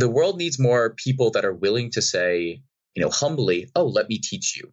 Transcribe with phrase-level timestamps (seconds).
[0.00, 2.62] the world needs more people that are willing to say,
[2.94, 4.72] you know, humbly, oh, let me teach you.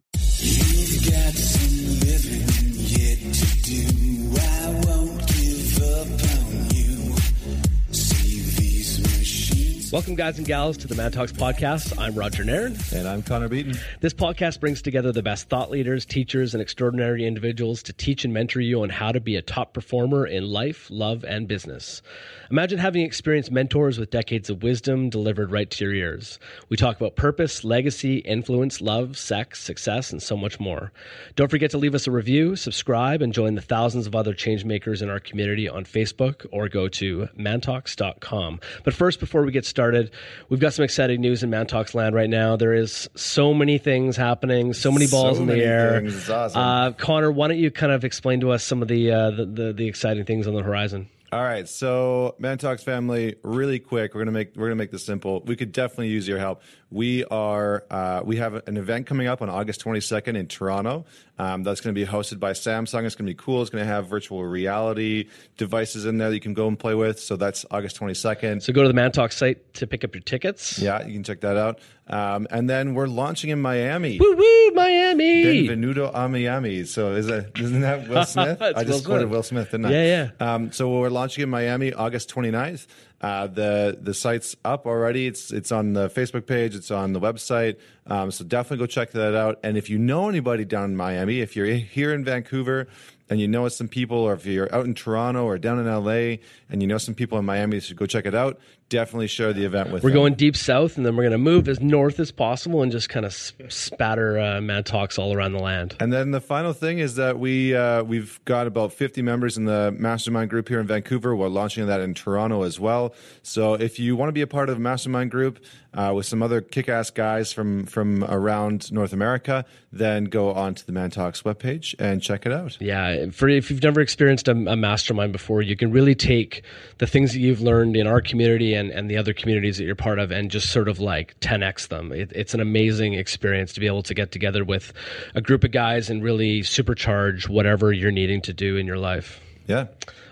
[9.90, 11.98] Welcome, guys and gals, to the ManTalks podcast.
[11.98, 12.76] I'm Roger Nairn.
[12.94, 13.74] And I'm Connor Beaton.
[14.00, 18.34] This podcast brings together the best thought leaders, teachers, and extraordinary individuals to teach and
[18.34, 22.02] mentor you on how to be a top performer in life, love, and business.
[22.50, 26.38] Imagine having experienced mentors with decades of wisdom delivered right to your ears.
[26.68, 30.92] We talk about purpose, legacy, influence, love, sex, success, and so much more.
[31.34, 35.00] Don't forget to leave us a review, subscribe, and join the thousands of other changemakers
[35.00, 38.60] in our community on Facebook or go to mantalks.com.
[38.84, 40.10] But first, before we get started, started.
[40.48, 42.56] We've got some exciting news in Mantalks land right now.
[42.56, 46.04] There is so many things happening, so many balls so in the air.
[46.04, 46.60] Awesome.
[46.60, 49.46] Uh, Connor, why don't you kind of explain to us some of the, uh, the,
[49.46, 51.08] the the exciting things on the horizon?
[51.30, 54.14] All right, so Mantalks family, really quick.
[54.14, 55.42] We're gonna make we're gonna make this simple.
[55.44, 56.62] We could definitely use your help.
[56.90, 61.04] We are uh, we have an event coming up on August 22nd in Toronto.
[61.38, 63.04] Um, that's going to be hosted by Samsung.
[63.04, 63.60] It's going to be cool.
[63.60, 66.94] It's going to have virtual reality devices in there that you can go and play
[66.94, 67.20] with.
[67.20, 68.62] So that's August 22nd.
[68.62, 70.78] So go to the Mantalk site to pick up your tickets.
[70.78, 71.78] Yeah, you can check that out.
[72.08, 74.18] Um, and then we're launching in Miami.
[74.18, 75.68] Woo woo, Miami!
[75.68, 76.84] Benvenuto a Miami.
[76.84, 78.62] So is that isn't that Will Smith?
[78.62, 79.90] I just Will quoted Will Smith, didn't I?
[79.90, 80.54] Yeah, yeah.
[80.54, 82.86] Um, so we're launching in Miami August 29th.
[83.20, 85.26] Uh, the the site's up already.
[85.26, 86.74] It's it's on the Facebook page.
[86.74, 87.76] It's on the website.
[88.06, 89.58] Um, so definitely go check that out.
[89.64, 92.86] And if you know anybody down in Miami, if you're here in Vancouver
[93.28, 96.36] and you know some people, or if you're out in Toronto or down in LA
[96.70, 98.58] and you know some people in Miami, so go check it out.
[98.88, 100.02] Definitely share the event with.
[100.02, 100.18] We're them.
[100.18, 103.08] going deep south, and then we're going to move as north as possible, and just
[103.08, 105.96] kind of spatter uh, Mad Talks all around the land.
[106.00, 109.66] And then the final thing is that we uh, we've got about 50 members in
[109.66, 111.36] the mastermind group here in Vancouver.
[111.36, 113.14] We're launching that in Toronto as well.
[113.42, 115.62] So if you want to be a part of a mastermind group
[115.94, 120.86] uh, with some other kick-ass guys from from around North America, then go on to
[120.86, 122.76] the Man Talks webpage and check it out.
[122.80, 126.62] Yeah, for if you've never experienced a, a mastermind before, you can really take
[126.98, 129.94] the things that you've learned in our community and, and the other communities that you're
[129.94, 132.12] part of and just sort of like 10x them.
[132.12, 134.92] It, it's an amazing experience to be able to get together with
[135.34, 139.40] a group of guys and really supercharge whatever you're needing to do in your life.
[139.66, 139.86] Yeah.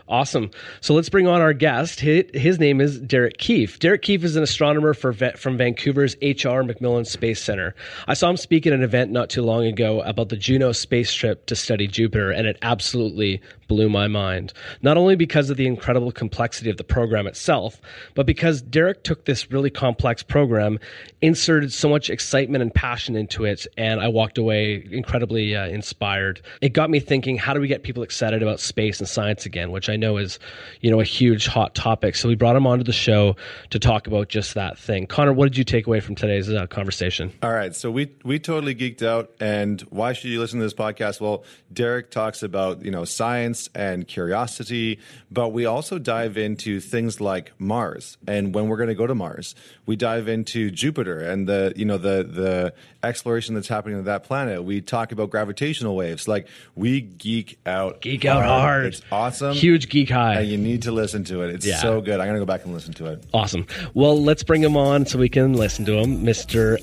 [0.08, 0.52] Awesome.
[0.80, 1.98] So let's bring on our guest.
[1.98, 3.80] His name is Derek Kief.
[3.80, 6.62] Derek Kief is an astronomer for, from Vancouver's H.R.
[6.62, 7.74] MacMillan Space Center.
[8.06, 11.12] I saw him speak at an event not too long ago about the Juno space
[11.12, 14.52] trip to study Jupiter, and it absolutely blew my mind.
[14.82, 17.80] Not only because of the incredible complexity of the program itself,
[18.14, 20.78] but because Derek took this really complex program,
[21.20, 26.40] inserted so much excitement and passion into it, and I walked away incredibly uh, inspired.
[26.60, 29.70] It got me thinking, how do we get people excited about space and science again,
[29.70, 30.38] which I know is,
[30.80, 32.16] you know, a huge hot topic.
[32.16, 33.36] So we brought him onto the show
[33.70, 35.06] to talk about just that thing.
[35.06, 37.32] Connor, what did you take away from today's uh, conversation?
[37.42, 40.74] All right, so we we totally geeked out, and why should you listen to this
[40.74, 41.20] podcast?
[41.20, 44.98] Well, Derek talks about you know science and curiosity,
[45.30, 49.14] but we also dive into things like Mars, and when we're going to go to
[49.14, 49.54] Mars,
[49.86, 54.24] we dive into Jupiter and the you know the the exploration that's happening on that
[54.24, 54.62] planet.
[54.64, 58.86] We talk about gravitational waves, like we geek out, geek out hard.
[58.86, 60.40] It's awesome, huge geek high.
[60.40, 61.54] And you need to listen to it.
[61.54, 61.78] It's Yeah.
[61.80, 62.20] so good.
[62.20, 63.24] I'm gonna go back and listen to it.
[63.32, 63.66] Awesome.
[63.94, 66.78] Well, let's bring him on so we can listen to him, Mr.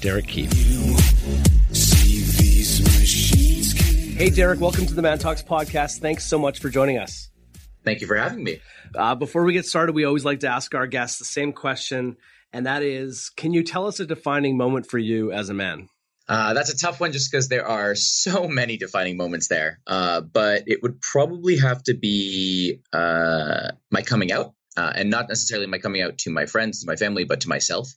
[0.00, 0.52] Derek Kief.
[4.16, 5.98] Hey, Derek, welcome to the Man Talks podcast.
[5.98, 7.28] Thanks so much for joining us.
[7.84, 8.62] Thank you for having me.
[8.94, 12.16] Uh, before we get started, we always like to ask our guests the same question,
[12.50, 15.90] and that is Can you tell us a defining moment for you as a man?
[16.30, 19.80] Uh, that's a tough one just because there are so many defining moments there.
[19.86, 25.28] Uh, but it would probably have to be uh, my coming out, uh, and not
[25.28, 27.90] necessarily my coming out to my friends, to my family, but to myself.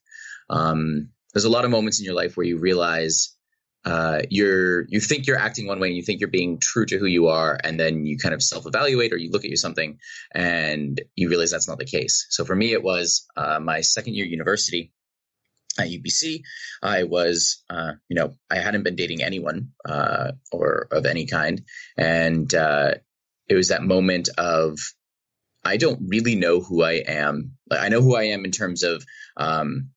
[0.49, 3.37] Um, there's a lot of moments in your life where you realize
[3.85, 6.97] uh, you're you think you're acting one way and you think you're being true to
[6.97, 9.97] who you are, and then you kind of self-evaluate or you look at you something
[10.35, 12.27] and you realize that's not the case.
[12.29, 14.91] So for me, it was uh, my second year university
[15.79, 16.41] at UBC.
[16.83, 21.61] I was, uh, you know, I hadn't been dating anyone uh, or of any kind,
[21.97, 22.95] and uh,
[23.47, 24.77] it was that moment of
[25.63, 27.53] I don't really know who I am.
[27.71, 29.05] I know who I am in terms of
[29.37, 29.89] um,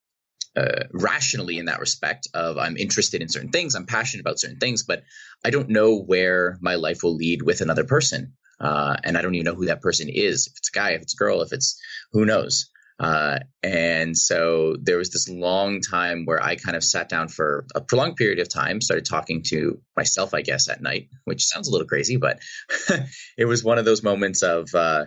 [0.56, 4.58] uh, rationally in that respect of I'm interested in certain things, I'm passionate about certain
[4.58, 5.02] things, but
[5.44, 9.34] I don't know where my life will lead with another person, uh, and I don't
[9.34, 10.46] even know who that person is.
[10.46, 11.80] If it's a guy, if it's a girl, if it's
[12.12, 12.70] who knows.
[13.00, 17.66] Uh, and so there was this long time where I kind of sat down for
[17.74, 21.66] a prolonged period of time, started talking to myself, I guess, at night, which sounds
[21.66, 22.40] a little crazy, but
[23.38, 25.06] it was one of those moments of, uh,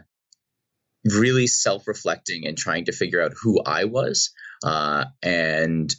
[1.05, 4.31] really self-reflecting and trying to figure out who I was
[4.65, 5.93] uh, and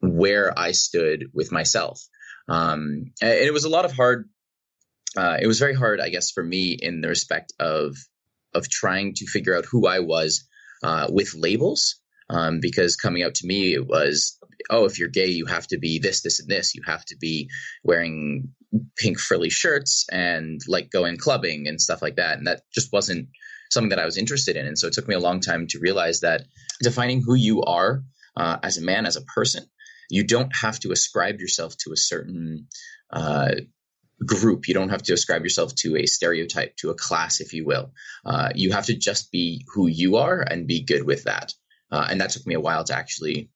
[0.00, 2.00] where I stood with myself.
[2.48, 4.28] Um, and it was a lot of hard.
[5.16, 7.96] Uh, it was very hard, I guess, for me in the respect of
[8.54, 10.48] of trying to figure out who I was
[10.82, 11.96] uh, with labels.
[12.30, 14.38] Um, because coming out to me, it was,
[14.68, 16.74] oh, if you're gay, you have to be this, this, and this.
[16.74, 17.48] You have to be
[17.82, 18.52] wearing
[18.98, 22.36] pink frilly shirts and like going clubbing and stuff like that.
[22.36, 23.28] And that just wasn't
[23.70, 24.66] something that I was interested in.
[24.66, 26.42] And so it took me a long time to realize that
[26.82, 28.02] defining who you are
[28.36, 29.64] uh, as a man, as a person,
[30.10, 32.68] you don't have to ascribe yourself to a certain
[33.12, 33.54] uh,
[34.24, 34.68] group.
[34.68, 37.92] You don't have to ascribe yourself to a stereotype, to a class, if you will.
[38.24, 41.52] Uh, you have to just be who you are and be good with that.
[41.90, 43.50] Uh, and that took me a while to actually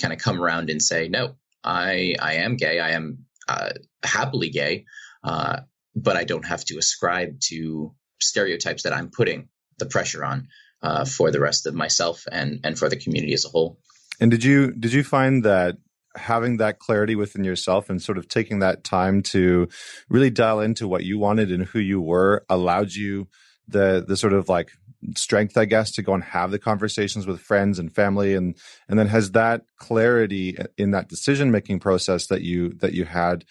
[0.00, 2.80] kind of come around and say, no, I I am gay.
[2.80, 3.70] I am uh,
[4.02, 4.84] happily gay,
[5.22, 5.60] uh,
[5.94, 10.48] but I don't have to ascribe to stereotypes that I'm putting the pressure on
[10.84, 13.78] uh, for the rest of myself and and for the community as a whole.
[14.20, 15.78] And did you did you find that
[16.14, 19.66] having that clarity within yourself and sort of taking that time to
[20.08, 23.26] really dial into what you wanted and who you were allowed you
[23.66, 24.70] the the sort of like
[25.16, 28.56] strength i guess to go and have the conversations with friends and family and
[28.88, 33.44] and then has that clarity in that decision making process that you that you had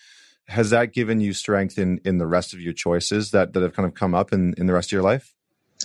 [0.47, 3.73] has that given you strength in in the rest of your choices that that have
[3.73, 5.33] kind of come up in in the rest of your life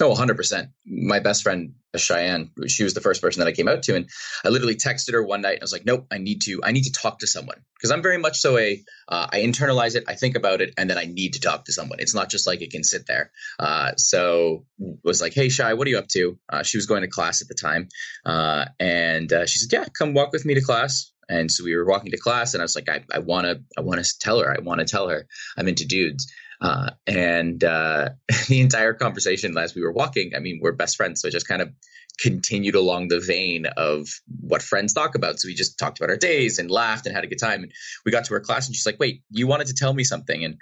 [0.01, 0.71] Oh, 100%.
[0.87, 3.97] My best friend, Cheyenne, she was the first person that I came out to.
[3.97, 4.09] And
[4.45, 5.55] I literally texted her one night.
[5.55, 7.59] And I was like, nope, I need to, I need to talk to someone.
[7.75, 10.91] Because I'm very much so a, uh, I internalize it, I think about it, and
[10.91, 12.01] then I need to talk to someone.
[12.01, 13.31] It's not just like it can sit there.
[13.59, 14.67] Uh, so
[15.05, 16.39] was like, hey, Shy, what are you up to?
[16.49, 17.89] Uh, she was going to class at the time.
[18.25, 21.13] Uh, and uh, she said, yeah, come walk with me to class.
[21.29, 23.83] And so we were walking to class, and I was like, I, want to, I
[23.83, 25.27] want to tell her, I want to tell her
[25.59, 26.33] I'm into dudes.
[26.61, 28.11] Uh, and uh,
[28.49, 31.21] the entire conversation as we were walking, I mean, we're best friends.
[31.21, 31.71] So it just kind of
[32.19, 34.09] continued along the vein of
[34.41, 35.39] what friends talk about.
[35.39, 37.63] So we just talked about our days and laughed and had a good time.
[37.63, 37.73] And
[38.05, 40.45] we got to her class and she's like, wait, you wanted to tell me something.
[40.45, 40.57] And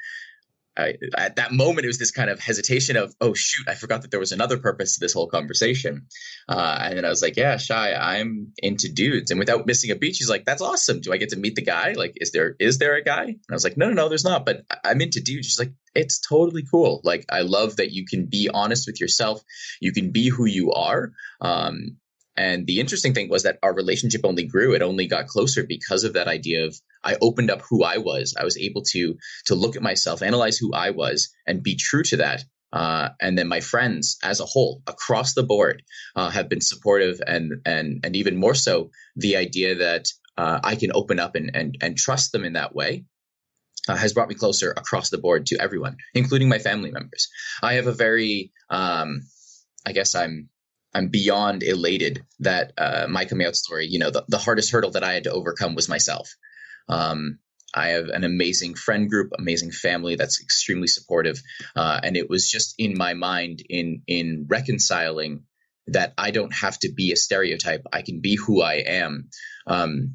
[0.77, 4.03] I, at that moment, it was this kind of hesitation of, oh shoot, I forgot
[4.03, 6.07] that there was another purpose to this whole conversation.
[6.49, 9.31] Uh, and then I was like, yeah, shy, I'm into dudes.
[9.31, 11.01] And without missing a beat, she's like, that's awesome.
[11.01, 11.93] Do I get to meet the guy?
[11.93, 13.25] Like, is there is there a guy?
[13.25, 14.45] And I was like, no, no, no, there's not.
[14.45, 15.47] But I'm into dudes.
[15.47, 17.01] She's like, it's totally cool.
[17.05, 19.43] Like, I love that you can be honest with yourself.
[19.81, 21.13] You can be who you are.
[21.41, 21.97] Um,
[22.37, 24.75] and the interesting thing was that our relationship only grew.
[24.75, 28.35] It only got closer because of that idea of I opened up who I was.
[28.39, 29.17] I was able to
[29.47, 32.45] to look at myself, analyze who I was, and be true to that.
[32.73, 35.83] Uh, and then my friends, as a whole, across the board,
[36.15, 40.07] uh, have been supportive, and and and even more so, the idea that
[40.37, 43.05] uh, I can open up and and and trust them in that way.
[43.89, 47.29] Uh, has brought me closer across the board to everyone, including my family members.
[47.63, 49.21] I have a very, um,
[49.87, 50.49] I guess I'm
[50.97, 54.93] I'm beyond elated that uh, my coming out story, you know, the, the hardest hurdle
[54.93, 56.35] that I had to overcome was myself.
[56.89, 57.39] Um,
[57.75, 61.43] I have an amazing friend group, amazing family that's extremely supportive,
[61.75, 65.45] uh, and it was just in my mind in in reconciling
[65.89, 67.83] that I don't have to be a stereotype.
[67.93, 69.29] I can be who I am,
[69.67, 70.15] um,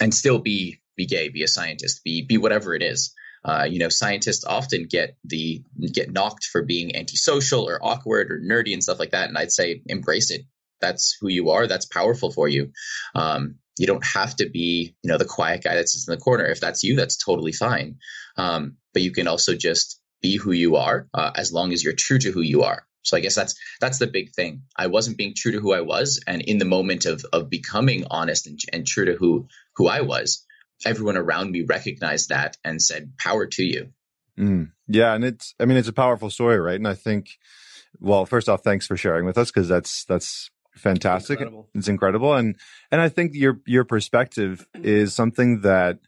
[0.00, 3.12] and still be be gay, be a scientist, be be whatever it is.
[3.44, 5.62] Uh, you know, scientists often get the
[5.92, 9.28] get knocked for being antisocial or awkward or nerdy and stuff like that.
[9.28, 10.42] And I'd say embrace it.
[10.80, 11.66] That's who you are.
[11.66, 12.72] That's powerful for you.
[13.14, 16.20] Um, you don't have to be, you know, the quiet guy that sits in the
[16.20, 16.46] corner.
[16.46, 17.96] If that's you, that's totally fine.
[18.36, 21.94] Um, but you can also just be who you are uh, as long as you're
[21.94, 22.84] true to who you are.
[23.02, 24.62] So I guess that's that's the big thing.
[24.76, 28.04] I wasn't being true to who I was, and in the moment of of becoming
[28.10, 30.44] honest and, and true to who who I was,
[30.84, 33.92] everyone around me recognized that and said, "Power to you."
[34.38, 36.76] Mm, yeah, and it's I mean it's a powerful story, right?
[36.76, 37.38] And I think,
[37.98, 41.40] well, first off, thanks for sharing with us because that's that's fantastic.
[41.40, 41.68] Incredible.
[41.74, 42.56] It's incredible, and
[42.90, 45.98] and I think your your perspective is something that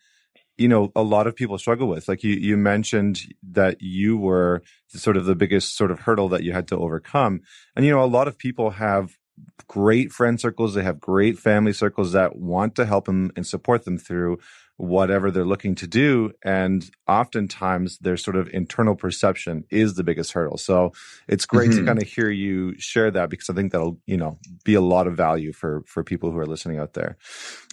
[0.57, 2.07] you know a lot of people struggle with.
[2.07, 6.45] Like you you mentioned that you were sort of the biggest sort of hurdle that
[6.45, 7.41] you had to overcome,
[7.75, 9.19] and you know a lot of people have
[9.69, 10.75] great friend circles.
[10.75, 14.39] They have great family circles that want to help them and support them through
[14.81, 16.33] whatever they're looking to do.
[16.43, 20.57] And oftentimes their sort of internal perception is the biggest hurdle.
[20.57, 20.93] So
[21.29, 21.81] it's great mm-hmm.
[21.81, 24.81] to kind of hear you share that because I think that'll, you know, be a
[24.81, 27.19] lot of value for, for people who are listening out there.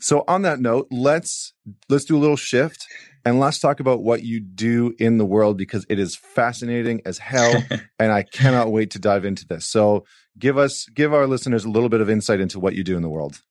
[0.01, 1.53] So on that note, let's,
[1.87, 2.85] let's do a little shift
[3.27, 7.17] and let's talk about what you do in the world because it is fascinating as
[7.17, 7.61] hell.
[7.99, 9.65] and I cannot wait to dive into this.
[9.65, 10.05] So
[10.39, 13.01] give us, give our listeners a little bit of insight into what you do in
[13.01, 13.41] the world.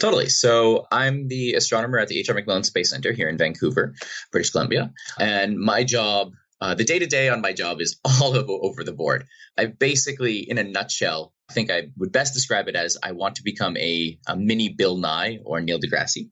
[0.00, 0.28] Totally.
[0.28, 2.34] So I'm the astronomer at the H.R.
[2.34, 3.94] MacMillan Space Center here in Vancouver,
[4.32, 4.92] British Columbia.
[5.16, 8.92] And my job, uh, the day to day on my job is all over the
[8.92, 9.26] board.
[9.56, 13.36] I basically, in a nutshell, I think I would best describe it as I want
[13.36, 16.30] to become a, a mini Bill Nye or Neil deGrasse.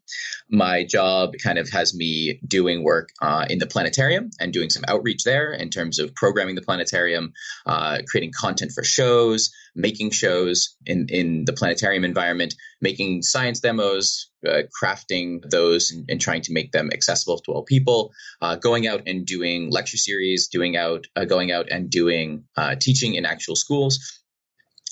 [0.50, 4.85] My job kind of has me doing work uh, in the planetarium and doing some
[4.88, 7.35] outreach there in terms of programming the planetarium,
[7.66, 14.31] uh, creating content for shows, making shows in, in the planetarium environment, making science demos,
[14.47, 18.87] uh, crafting those and, and, trying to make them accessible to all people, uh, going
[18.87, 23.25] out and doing lecture series, doing out, uh, going out and doing uh, teaching in
[23.25, 24.22] actual schools.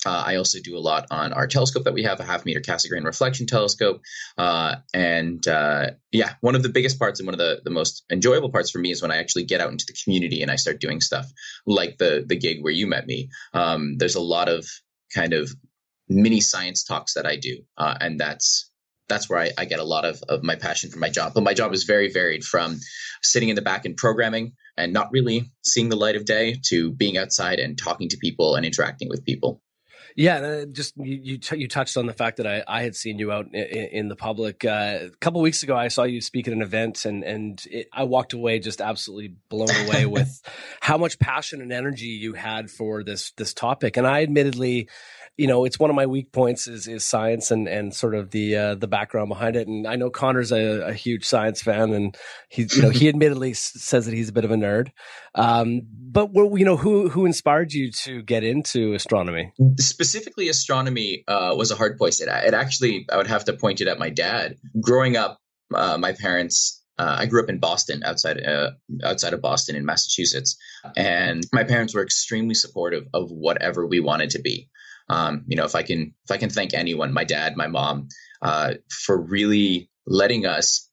[0.05, 2.59] Uh, I also do a lot on our telescope that we have, a half meter
[2.59, 4.01] Cassegrain reflection telescope.
[4.37, 8.03] Uh, and uh, yeah, one of the biggest parts and one of the, the most
[8.11, 10.55] enjoyable parts for me is when I actually get out into the community and I
[10.55, 11.31] start doing stuff
[11.65, 13.29] like the the gig where you met me.
[13.53, 14.65] Um, there's a lot of
[15.13, 15.51] kind of
[16.09, 18.71] mini science talks that I do, uh, and that's
[19.07, 21.33] that's where I, I, get a lot of, of my passion for my job.
[21.33, 22.79] But my job is very varied from
[23.21, 26.93] sitting in the back and programming and not really seeing the light of day to
[26.93, 29.61] being outside and talking to people and interacting with people.
[30.15, 32.95] Yeah, uh, just you you, t- you, touched on the fact that I, I had
[32.95, 35.75] seen you out in, in the public uh, a couple weeks ago.
[35.75, 39.35] I saw you speak at an event, and and it, I walked away just absolutely
[39.49, 40.41] blown away with
[40.81, 43.97] how much passion and energy you had for this this topic.
[43.97, 44.89] And I admittedly
[45.37, 48.31] you know, it's one of my weak points is is science and and sort of
[48.31, 49.67] the uh, the background behind it.
[49.67, 52.15] And I know Connor's a, a huge science fan, and
[52.49, 54.89] he you know he admittedly says that he's a bit of a nerd.
[55.35, 59.53] Um, but you know, who who inspired you to get into astronomy?
[59.79, 62.19] Specifically, astronomy uh, was a hard point.
[62.19, 64.57] It, it actually, I would have to point it at my dad.
[64.81, 65.39] Growing up,
[65.73, 68.71] uh, my parents uh, I grew up in Boston, outside uh,
[69.03, 70.55] outside of Boston in Massachusetts,
[70.95, 74.69] and my parents were extremely supportive of whatever we wanted to be.
[75.11, 78.07] Um, you know, if I can if I can thank anyone, my dad, my mom,
[78.41, 78.75] uh,
[79.05, 80.89] for really letting us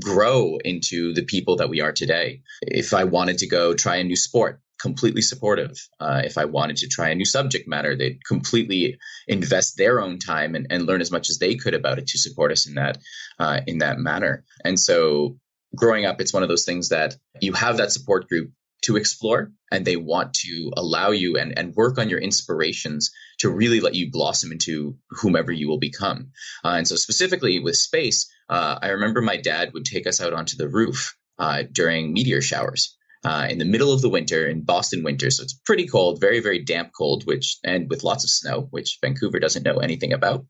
[0.00, 2.42] grow into the people that we are today.
[2.62, 5.76] If I wanted to go try a new sport, completely supportive.
[5.98, 8.98] Uh, if I wanted to try a new subject matter, they'd completely
[9.28, 12.18] invest their own time and, and learn as much as they could about it to
[12.18, 12.98] support us in that
[13.38, 14.44] uh, in that manner.
[14.64, 15.36] And so,
[15.76, 19.52] growing up, it's one of those things that you have that support group to explore
[19.70, 23.94] and they want to allow you and, and work on your inspirations to really let
[23.94, 26.30] you blossom into whomever you will become.
[26.64, 30.32] Uh, and so specifically with space, uh, I remember my dad would take us out
[30.32, 32.96] onto the roof uh, during meteor showers.
[33.22, 36.40] Uh, in the middle of the winter in Boston winter, so it's pretty cold, very
[36.40, 40.46] very damp cold, which and with lots of snow, which Vancouver doesn't know anything about.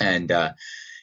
[0.00, 0.52] And uh,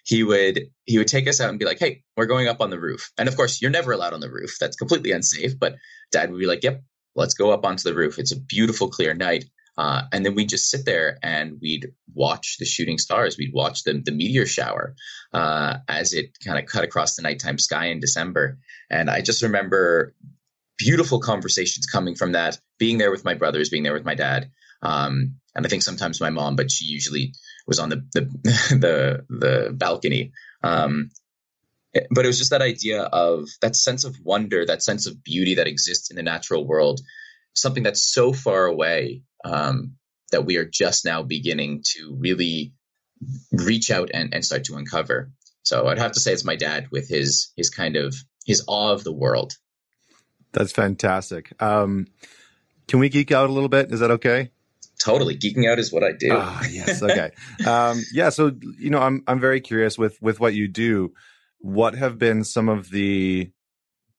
[0.08, 2.70] he would he would take us out and be like, "Hey, we're going up on
[2.70, 4.56] the roof." And of course, you're never allowed on the roof.
[4.58, 5.60] That's completely unsafe.
[5.60, 5.76] But
[6.12, 6.82] Dad would be like, "Yep,
[7.16, 8.18] let's go up onto the roof.
[8.18, 9.46] It's a beautiful, clear night."
[9.78, 13.38] Uh, and then we'd just sit there and we'd watch the shooting stars.
[13.38, 14.96] We'd watch the, the meteor shower
[15.34, 18.58] uh, as it kind of cut across the nighttime sky in December.
[18.90, 20.16] And I just remember
[20.80, 24.50] beautiful conversations coming from that, being there with my brothers, being there with my dad.
[24.82, 27.34] Um, and I think sometimes my mom, but she usually
[27.68, 28.22] was on the the
[28.70, 30.32] the, the balcony.
[30.64, 31.12] Um,
[32.12, 35.56] but it was just that idea of that sense of wonder, that sense of beauty
[35.56, 37.00] that exists in the natural world,
[37.54, 39.96] something that's so far away um,
[40.32, 42.74] that we are just now beginning to really
[43.52, 45.32] reach out and, and start to uncover.
[45.64, 48.94] So I'd have to say it's my dad with his his kind of his awe
[48.94, 49.54] of the world.
[50.54, 51.52] That's fantastic.
[51.62, 52.08] Um,
[52.88, 53.92] can we geek out a little bit?
[53.92, 54.52] Is that okay?
[55.00, 56.30] Totally geeking out is what I do.
[56.32, 57.02] Ah, yes.
[57.02, 57.32] Okay.
[57.66, 58.30] um, yeah.
[58.30, 61.14] So, you know, I'm, I'm very curious with, with what you do.
[61.60, 63.52] What have been some of the,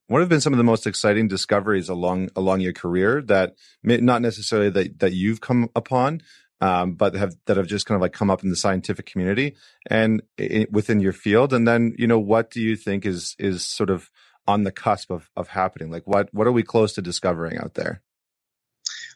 [0.06, 3.98] what have been some of the most exciting discoveries along, along your career that may,
[3.98, 6.22] not necessarily that, that you've come upon,
[6.60, 9.54] um, but have, that have just kind of like come up in the scientific community
[9.88, 11.52] and it, within your field?
[11.52, 14.10] And then, you know, what do you think is, is sort of
[14.46, 15.90] on the cusp of, of happening?
[15.90, 18.02] Like what, what are we close to discovering out there?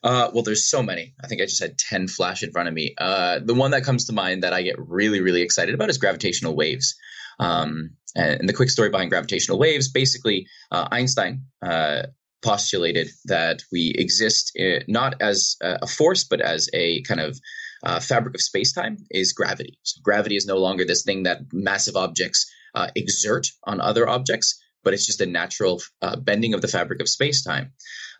[0.02, 1.14] Uh, well, there's so many.
[1.22, 2.94] I think I just had 10 flash in front of me.
[2.98, 5.98] Uh, the one that comes to mind that I get really, really excited about is
[5.98, 6.96] gravitational waves.
[7.38, 12.02] Um, and the quick story behind gravitational waves basically, uh, Einstein uh,
[12.44, 17.38] postulated that we exist uh, not as a force, but as a kind of
[17.84, 19.78] uh, fabric of space time is gravity.
[19.82, 22.50] So gravity is no longer this thing that massive objects
[22.96, 25.80] exert on other objects, but it's just a natural
[26.18, 27.72] bending of the fabric of space time.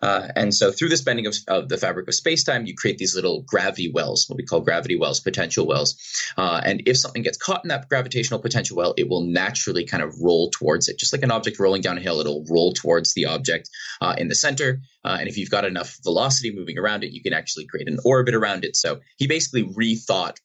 [0.03, 3.15] Uh, and so through this bending of, of the fabric of space-time, you create these
[3.15, 5.95] little gravity wells, what we call gravity wells, potential wells.
[6.37, 10.03] Uh, and if something gets caught in that gravitational potential well, it will naturally kind
[10.03, 10.99] of roll towards it.
[10.99, 13.69] Just like an object rolling down a hill, it'll roll towards the object
[14.01, 14.81] uh, in the center.
[15.05, 17.99] Uh, and if you've got enough velocity moving around it, you can actually create an
[18.03, 18.75] orbit around it.
[18.75, 20.37] So he basically rethought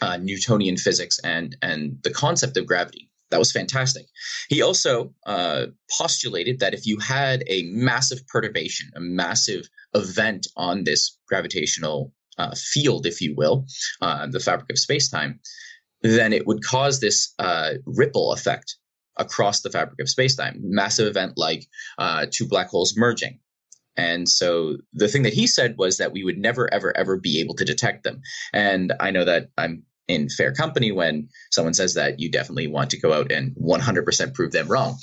[0.00, 4.06] uh, Newtonian physics and and the concept of gravity that was fantastic.
[4.48, 5.66] He also uh,
[5.98, 12.54] postulated that if you had a massive perturbation, a massive event on this gravitational uh,
[12.56, 13.66] field, if you will,
[14.00, 15.40] uh, the fabric of space-time,
[16.02, 18.76] then it would cause this uh, ripple effect
[19.16, 20.60] across the fabric of space-time.
[20.62, 21.66] Massive event like
[21.98, 23.40] uh, two black holes merging.
[23.96, 27.40] And so the thing that he said was that we would never, ever, ever be
[27.40, 28.20] able to detect them.
[28.52, 32.90] And I know that I'm in fair company when someone says that you definitely want
[32.90, 34.98] to go out and 100% prove them wrong.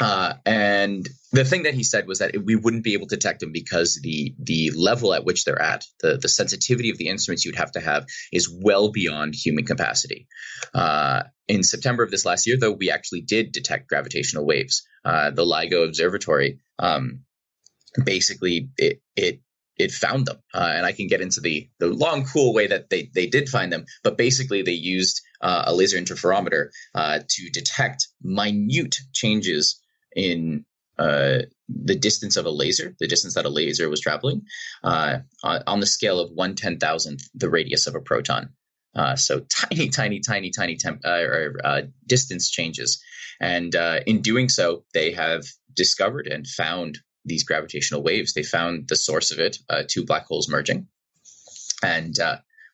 [0.00, 3.40] Uh, and the thing that he said was that we wouldn't be able to detect
[3.40, 7.44] them because the the level at which they're at, the the sensitivity of the instruments
[7.44, 10.26] you'd have to have, is well beyond human capacity.
[10.74, 14.82] Uh, in September of this last year, though, we actually did detect gravitational waves.
[15.04, 17.20] Uh, the LIGO Observatory, um,
[18.04, 19.42] basically, it it
[19.76, 22.90] it found them, uh, and I can get into the the long, cool way that
[22.90, 23.84] they they did find them.
[24.02, 29.80] But basically, they used uh, a laser interferometer uh, to detect minute changes
[30.14, 30.64] in
[30.98, 31.38] uh,
[31.68, 34.42] the distance of a laser, the distance that a laser was traveling,
[34.84, 38.50] uh, on, on, the scale of one ten thousandth the radius of a proton.
[38.94, 43.02] Uh, so tiny, tiny, tiny, tiny temp- or, distance changes,
[43.40, 43.74] and
[44.06, 48.34] in doing so, they have discovered and found these gravitational waves.
[48.34, 50.88] They found the source of it, two black holes merging,
[51.82, 52.16] and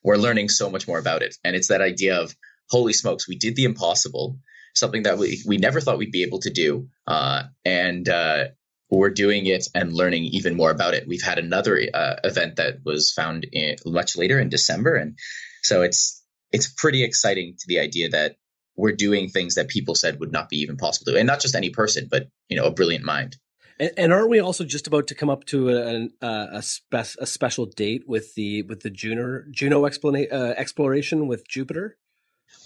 [0.03, 1.37] we're learning so much more about it.
[1.45, 2.35] And it's that idea of
[2.71, 4.39] holy smokes, we did the impossible
[4.75, 6.89] something that we, we never thought we'd be able to do.
[7.07, 8.47] Uh, and uh,
[8.91, 11.07] we're doing it and learning even more about it.
[11.07, 14.97] We've had another uh, event that was found in, much later in December.
[14.97, 15.19] And
[15.63, 18.37] so it's, it's pretty exciting to the idea that
[18.77, 21.55] we're doing things that people said would not be even possible to, and not just
[21.55, 23.37] any person, but, you know, a brilliant mind.
[23.81, 27.27] And, and aren't we also just about to come up to a, a, a, a
[27.27, 31.97] special date with the with the Juno Juno explana- uh, exploration with Jupiter?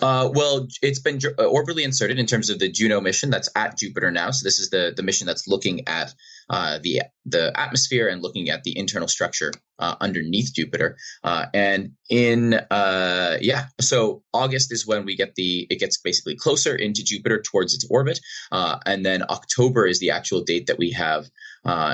[0.01, 3.79] Uh, well, it's been uh, orbitally inserted in terms of the Juno mission that's at
[3.79, 4.31] Jupiter now.
[4.31, 6.15] So this is the the mission that's looking at
[6.51, 10.97] uh, the the atmosphere and looking at the internal structure uh, underneath Jupiter.
[11.23, 16.37] Uh, and in uh, yeah, so August is when we get the it gets basically
[16.37, 18.19] closer into Jupiter towards its orbit,
[18.53, 21.27] and then October is the actual date that we have.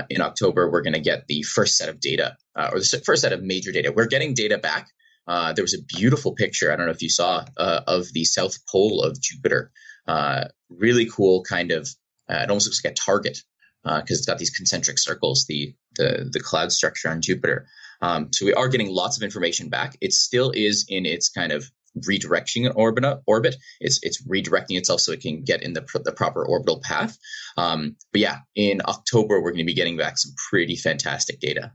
[0.09, 3.33] in October, we're going to get the first set of data or the first set
[3.33, 3.93] of major data.
[3.95, 4.89] We're getting data back
[5.31, 6.73] uh, there was a beautiful picture.
[6.73, 9.71] I don't know if you saw uh, of the south pole of Jupiter.
[10.09, 11.89] Uh, really cool, kind of.
[12.29, 13.39] Uh, it almost looks like a target
[13.85, 15.47] because uh, it's got these concentric circles.
[15.49, 17.69] The the the cloud structure on Jupiter.
[18.03, 19.97] Um, so we are getting lots of information back.
[20.01, 23.05] It still is in its kind of redirecting orbit.
[23.25, 23.55] Orbit.
[23.81, 27.17] It's it's redirecting itself so it can get in the the proper orbital path.
[27.57, 31.71] Um, but yeah, in October we're going to be getting back some pretty fantastic data.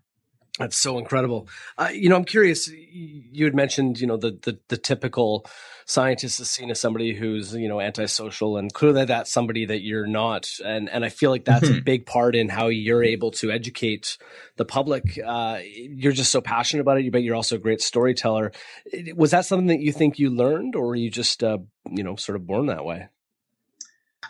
[0.58, 1.50] That's so incredible.
[1.78, 2.70] Uh, you know, I'm curious.
[2.70, 5.46] You had mentioned, you know, the, the, the typical
[5.86, 10.08] scientist is seen as somebody who's, you know, antisocial, and clearly that's somebody that you're
[10.08, 10.50] not.
[10.64, 11.80] And and I feel like that's mm-hmm.
[11.80, 14.18] a big part in how you're able to educate
[14.56, 15.20] the public.
[15.20, 18.54] Uh, you're just so passionate about it, but you're also a great storyteller.
[19.14, 21.58] Was that something that you think you learned, or were you just, uh,
[21.90, 23.10] you know, sort of born that way?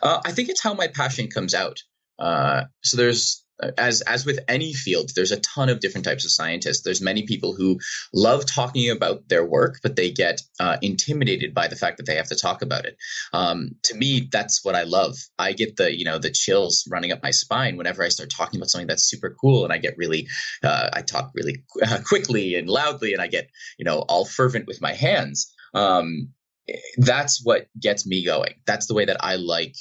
[0.02, 1.84] Uh, I think it's how my passion comes out.
[2.18, 3.44] Uh, so there's
[3.78, 6.82] as as with any field there's a ton of different types of scientists.
[6.82, 7.78] There's many people who
[8.12, 12.16] love talking about their work but they get uh, intimidated by the fact that they
[12.16, 12.96] have to talk about it.
[13.32, 15.16] Um, to me that's what i love.
[15.38, 18.60] I get the you know the chills running up my spine whenever i start talking
[18.60, 20.28] about something that's super cool and i get really
[20.62, 24.66] uh, i talk really uh, quickly and loudly and i get you know all fervent
[24.66, 25.52] with my hands.
[25.74, 26.30] Um,
[26.98, 28.54] that's what gets me going.
[28.66, 29.76] That's the way that i like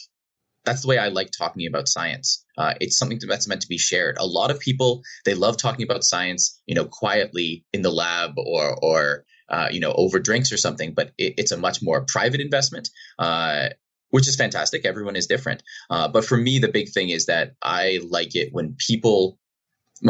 [0.66, 2.44] that's the way I like talking about science.
[2.58, 4.18] Uh, it's something that's meant to be shared.
[4.18, 8.32] A lot of people they love talking about science, you know, quietly in the lab
[8.38, 10.94] or or uh, you know over drinks or something.
[10.94, 13.70] But it, it's a much more private investment, uh,
[14.10, 14.86] which is fantastic.
[14.86, 15.64] Everyone is different.
[15.90, 19.40] Uh, but for me, the big thing is that I like it when people.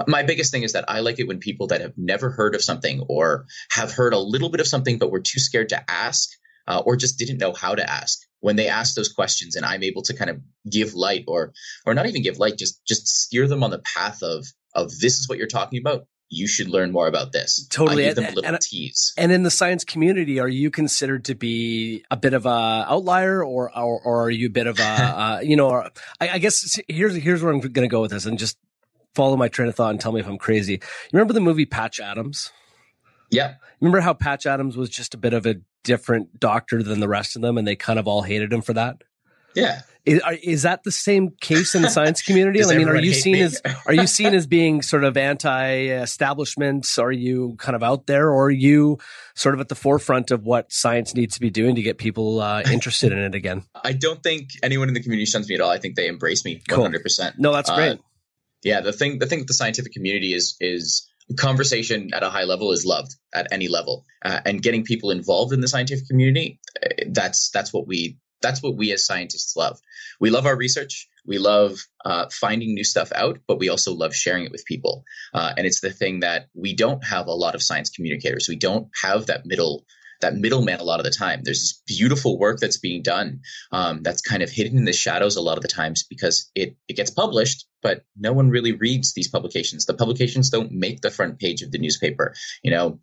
[0.07, 2.63] My biggest thing is that I like it when people that have never heard of
[2.63, 6.27] something or have heard a little bit of something but were too scared to ask
[6.67, 9.81] uh, or just didn't know how to ask when they ask those questions and i'm
[9.81, 11.51] able to kind of give light or
[11.85, 15.19] or not even give light just just steer them on the path of of this
[15.19, 17.67] is what you're talking about you should learn more about this.
[17.69, 18.03] Totally.
[18.03, 19.13] I give them a little and, tease.
[19.15, 23.43] And in the science community, are you considered to be a bit of a outlier
[23.43, 25.69] or, or, or are you a bit of a, uh, you know,
[26.19, 28.57] I, I, guess here's, here's where I'm going to go with this and just
[29.13, 30.73] follow my train of thought and tell me if I'm crazy.
[30.73, 30.79] You
[31.13, 32.51] remember the movie Patch Adams?
[33.31, 33.55] Yeah.
[33.81, 37.35] Remember how Patch Adams was just a bit of a different doctor than the rest
[37.35, 39.03] of them, and they kind of all hated him for that.
[39.55, 39.81] Yeah.
[40.05, 42.63] Is, is that the same case in the science community?
[42.63, 43.41] I mean, are you seen me?
[43.41, 46.87] as are you seen as being sort of anti-establishment?
[46.99, 48.99] Are you kind of out there, or are you
[49.33, 52.39] sort of at the forefront of what science needs to be doing to get people
[52.39, 53.63] uh, interested in it again?
[53.83, 55.71] I don't think anyone in the community shuns me at all.
[55.71, 57.37] I think they embrace me one hundred percent.
[57.39, 57.93] No, that's great.
[57.93, 58.03] Uh,
[58.63, 62.43] yeah, the thing the thing with the scientific community is is conversation at a high
[62.43, 66.59] level is loved at any level, uh, and getting people involved in the scientific community
[66.83, 69.79] uh, that's that's what we that's what we as scientists love.
[70.19, 71.07] We love our research.
[71.25, 75.03] We love uh, finding new stuff out, but we also love sharing it with people.
[75.33, 78.47] Uh, and it's the thing that we don't have a lot of science communicators.
[78.47, 79.85] We don't have that middle
[80.21, 81.41] that middleman a lot of the time.
[81.43, 85.35] There's this beautiful work that's being done um, that's kind of hidden in the shadows
[85.35, 89.13] a lot of the times because it it gets published, but no one really reads
[89.13, 89.85] these publications.
[89.85, 92.99] The publications don't make the front page of the newspaper, you know,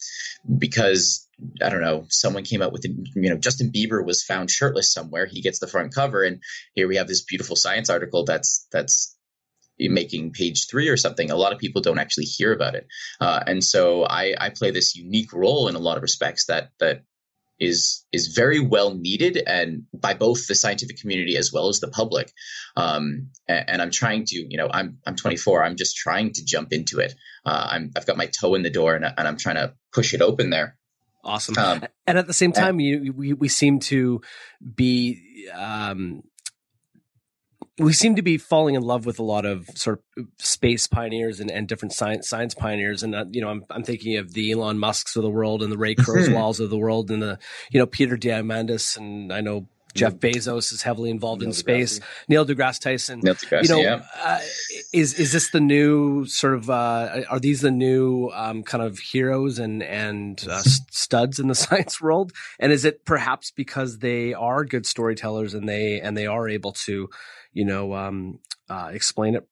[0.58, 1.28] because
[1.62, 5.26] I don't know, someone came out with, you know, Justin Bieber was found shirtless somewhere.
[5.26, 6.40] He gets the front cover, and
[6.74, 9.16] here we have this beautiful science article that's that's
[9.78, 11.30] making page three or something.
[11.30, 12.86] A lot of people don't actually hear about it,
[13.20, 16.70] uh, and so I, I play this unique role in a lot of respects that
[16.78, 17.04] that
[17.62, 21.88] is is very well needed and by both the scientific community as well as the
[21.88, 22.32] public.
[22.76, 25.62] Um, and, and, I'm trying to, you know, I'm I'm 24.
[25.62, 27.14] I'm just trying to jump into it.
[27.46, 30.12] Uh, I'm I've got my toe in the door and, and I'm trying to push
[30.12, 30.76] it open there.
[31.24, 31.56] Awesome.
[31.56, 34.22] Um, and at the same time, you, we, we seem to
[34.74, 35.20] be,
[35.54, 36.22] um,
[37.78, 41.40] we seem to be falling in love with a lot of sort of space pioneers
[41.40, 43.02] and, and different science science pioneers.
[43.02, 45.72] And, uh, you know, I'm, I'm thinking of the Elon Musks of the world and
[45.72, 46.10] the Ray mm-hmm.
[46.10, 47.38] Kurzweils of the world and the,
[47.70, 52.00] you know, Peter Diamandis and I know Jeff Bezos is heavily involved Neil in space.
[52.28, 53.20] Neil deGrasse Tyson.
[53.22, 54.02] Neil deGrasse, you know, yeah.
[54.22, 54.40] uh,
[54.92, 56.70] is is this the new sort of?
[56.70, 61.54] Uh, are these the new um, kind of heroes and and uh, studs in the
[61.66, 62.32] science world?
[62.58, 66.72] And is it perhaps because they are good storytellers and they and they are able
[66.72, 67.10] to,
[67.52, 68.38] you know, um,
[68.68, 69.46] uh, explain it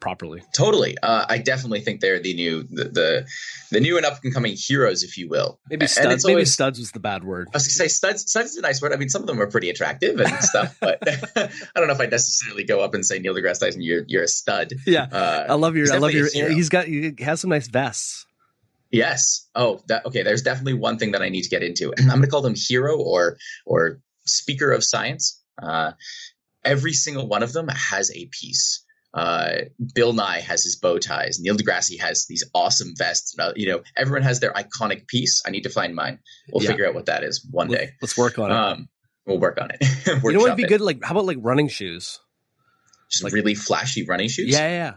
[0.00, 0.42] properly.
[0.54, 0.96] Totally.
[1.02, 3.26] Uh, I definitely think they're the new the the,
[3.70, 5.60] the new and up and coming heroes, if you will.
[5.70, 6.24] Maybe studs.
[6.24, 7.48] Maybe always, studs was the bad word.
[7.52, 8.30] I was gonna say studs.
[8.30, 8.92] Studs is a nice word.
[8.92, 10.98] I mean, some of them are pretty attractive and stuff, but
[11.36, 14.24] I don't know if I necessarily go up and say Neil deGrasse Tyson, you're you're
[14.24, 14.72] a stud.
[14.86, 15.92] Yeah, uh, I love your.
[15.92, 16.28] I love your.
[16.50, 16.86] He's got.
[16.86, 18.26] He has some nice vests.
[18.90, 19.48] Yes.
[19.54, 20.22] Oh, that okay.
[20.22, 21.94] There's definitely one thing that I need to get into.
[21.98, 25.40] I'm going to call them hero or or speaker of science.
[25.60, 25.92] Uh,
[26.64, 29.52] every single one of them has a piece uh,
[29.94, 31.38] Bill Nye has his bow ties.
[31.38, 33.36] Neil deGrasse has these awesome vests.
[33.38, 35.42] Uh, you know, everyone has their iconic piece.
[35.46, 36.18] I need to find mine.
[36.50, 36.70] We'll yeah.
[36.70, 37.90] figure out what that is one day.
[38.00, 38.56] Let's work on it.
[38.56, 38.88] Um,
[39.26, 39.78] we'll work on it.
[40.06, 40.68] you know what would be it.
[40.68, 40.80] good?
[40.80, 42.20] Like, how about like running shoes?
[43.10, 44.48] Just like, really flashy running shoes.
[44.48, 44.94] Yeah, yeah,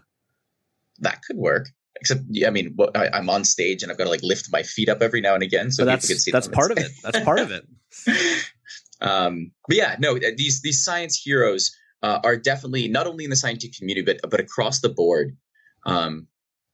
[0.99, 1.67] that could work.
[1.99, 4.63] Except, yeah, I mean, I, am on stage and I've got to like lift my
[4.63, 6.91] feet up every now and again, so that's that's part of it.
[7.03, 7.65] That's part of it.
[9.01, 13.35] um, but yeah, no, these these science heroes uh, are definitely not only in the
[13.35, 15.37] scientific community but but across the board.
[15.85, 16.27] Um,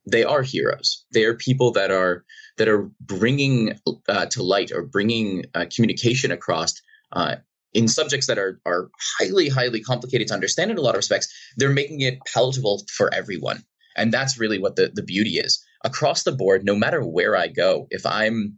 [0.10, 1.06] they are heroes.
[1.14, 2.26] They are people that are
[2.58, 3.80] that are bringing
[4.10, 6.74] uh, to light or bringing uh, communication across
[7.12, 7.36] uh,
[7.74, 11.32] in subjects that are are highly highly complicated to understand in a lot of respects.
[11.58, 13.64] They're making it palatable for everyone,
[13.96, 16.66] and that's really what the the beauty is across the board.
[16.66, 18.58] No matter where I go, if I'm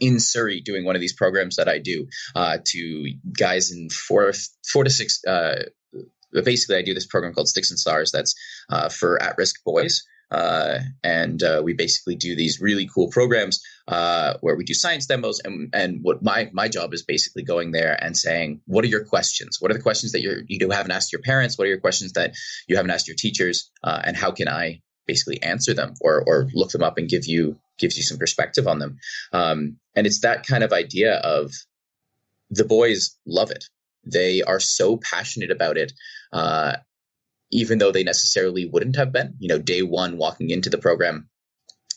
[0.00, 4.32] in Surrey doing one of these programs that I do uh, to guys in four
[4.70, 5.64] four to six uh,
[6.44, 8.34] basically I do this program called Sticks and Stars that's
[8.70, 10.04] uh, for at-risk boys.
[10.30, 15.06] Uh, and uh, we basically do these really cool programs uh, where we do science
[15.06, 15.40] demos.
[15.42, 19.06] And, and what my my job is basically going there and saying, what are your
[19.06, 19.56] questions?
[19.58, 21.56] What are the questions that you're, you haven't asked your parents?
[21.56, 22.34] What are your questions that
[22.66, 23.70] you haven't asked your teachers?
[23.82, 27.58] And how can I basically answer them or or look them up and give you
[27.78, 28.98] gives you some perspective on them?
[29.32, 31.52] Um, and it's that kind of idea of
[32.50, 33.64] the boys love it.
[34.04, 35.92] They are so passionate about it,
[36.32, 36.76] uh,
[37.50, 39.34] even though they necessarily wouldn't have been.
[39.38, 41.28] You know, day one walking into the program,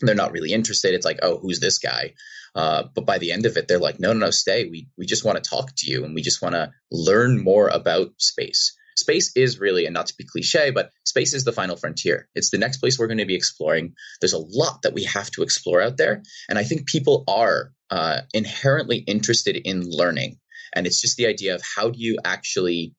[0.01, 0.93] they're not really interested.
[0.93, 2.13] It's like, oh, who's this guy?
[2.53, 4.67] Uh, but by the end of it, they're like, no, no, no, stay.
[4.69, 7.69] We we just want to talk to you, and we just want to learn more
[7.69, 8.75] about space.
[8.97, 12.27] Space is really, and not to be cliche, but space is the final frontier.
[12.35, 13.93] It's the next place we're going to be exploring.
[14.19, 17.71] There's a lot that we have to explore out there, and I think people are
[17.89, 20.37] uh, inherently interested in learning.
[20.73, 22.95] And it's just the idea of how do you actually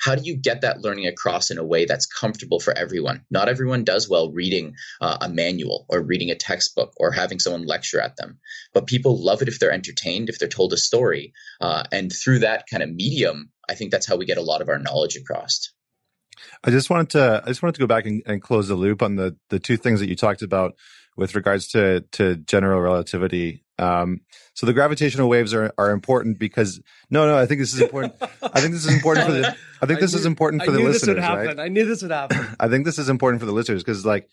[0.00, 3.24] how do you get that learning across in a way that's comfortable for everyone?
[3.30, 7.66] Not everyone does well reading uh, a manual or reading a textbook or having someone
[7.66, 8.38] lecture at them,
[8.72, 11.32] but people love it if they're entertained, if they're told a story.
[11.60, 14.62] Uh, and through that kind of medium, I think that's how we get a lot
[14.62, 15.72] of our knowledge across.
[16.64, 19.02] I just wanted to I just wanted to go back and, and close the loop
[19.02, 20.74] on the the two things that you talked about
[21.16, 23.64] with regards to to general relativity.
[23.78, 24.20] Um,
[24.54, 28.14] so the gravitational waves are, are important because no, no, I think this is important.
[28.20, 29.56] I think this is important for the.
[29.80, 31.18] I think this knew, is important for I the listeners.
[31.18, 31.58] Right?
[31.58, 32.44] I knew this would happen.
[32.60, 34.28] I think this is important for the listeners because, like,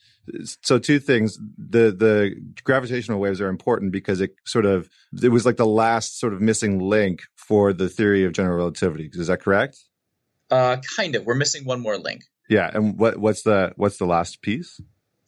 [0.62, 4.89] so two things: the the gravitational waves are important because it sort of
[5.21, 9.10] it was like the last sort of missing link for the theory of general relativity.
[9.13, 9.77] Is that correct?
[10.49, 11.25] Uh, kind of.
[11.25, 12.23] We're missing one more link.
[12.49, 14.79] Yeah, and what what's the what's the last piece?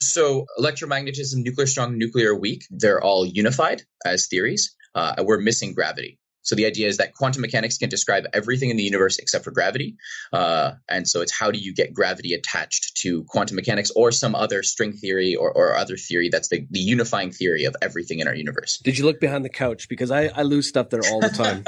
[0.01, 4.75] So, electromagnetism, nuclear strong, nuclear weak, they're all unified as theories.
[4.93, 6.19] Uh, we're missing gravity.
[6.47, 9.51] So the idea is that quantum mechanics can describe everything in the universe except for
[9.51, 9.97] gravity.
[10.31, 14.33] Uh, and so it's how do you get gravity attached to quantum mechanics or some
[14.33, 18.29] other string theory or, or other theory that's the, the unifying theory of everything in
[18.29, 18.77] our universe.
[18.77, 19.89] Did you look behind the couch?
[19.89, 21.65] Because I, I lose stuff there all the time.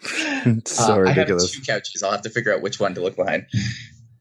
[0.66, 1.44] so uh, ridiculous.
[1.44, 2.02] I have two couches.
[2.02, 3.46] I'll have to figure out which one to look behind.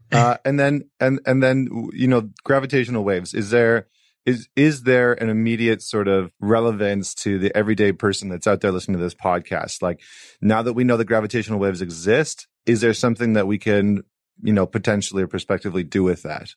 [0.12, 3.34] uh, and then and and then you know gravitational waves.
[3.34, 3.88] Is there
[4.28, 8.72] is is there an immediate sort of relevance to the everyday person that's out there
[8.72, 10.02] listening to this podcast like
[10.42, 14.04] now that we know that gravitational waves exist is there something that we can
[14.44, 16.54] you know potentially or prospectively do with that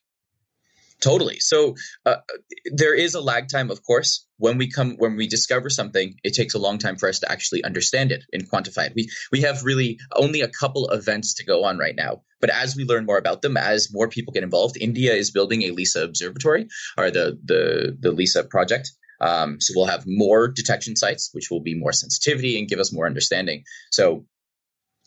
[1.01, 1.39] Totally.
[1.39, 2.17] So uh,
[2.65, 4.27] there is a lag time, of course.
[4.37, 7.31] When we come, when we discover something, it takes a long time for us to
[7.31, 8.93] actually understand it and quantify it.
[8.95, 12.21] We we have really only a couple events to go on right now.
[12.39, 15.63] But as we learn more about them, as more people get involved, India is building
[15.63, 18.91] a LISA observatory or the the the LISA project.
[19.19, 22.91] Um, so we'll have more detection sites, which will be more sensitivity and give us
[22.91, 23.63] more understanding.
[23.91, 24.25] So,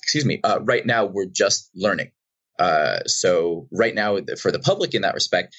[0.02, 0.40] excuse me.
[0.42, 2.12] Uh, right now, we're just learning.
[2.59, 5.57] Uh, so right now, for the public in that respect,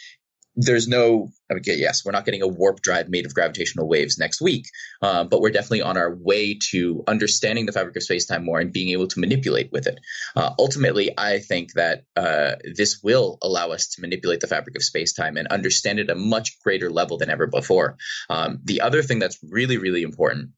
[0.56, 4.42] there's no okay yes we're not getting a warp drive made of gravitational waves next
[4.42, 4.66] week
[5.02, 8.72] uh, but we're definitely on our way to understanding the fabric of space-time more and
[8.72, 10.00] being able to manipulate with it.
[10.36, 14.84] Uh, ultimately i think that uh, this will allow us to manipulate the fabric of
[14.84, 17.98] space-time and understand it at a much greater level than ever before.
[18.30, 20.52] Um, the other thing that's really really important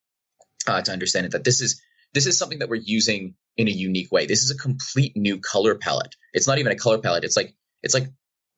[0.68, 1.82] uh, to understand is that this is
[2.14, 4.26] this is something that we're using in a unique way.
[4.26, 6.16] This is a complete new color palette.
[6.34, 7.24] It's not even a color palette.
[7.24, 8.08] It's like it's like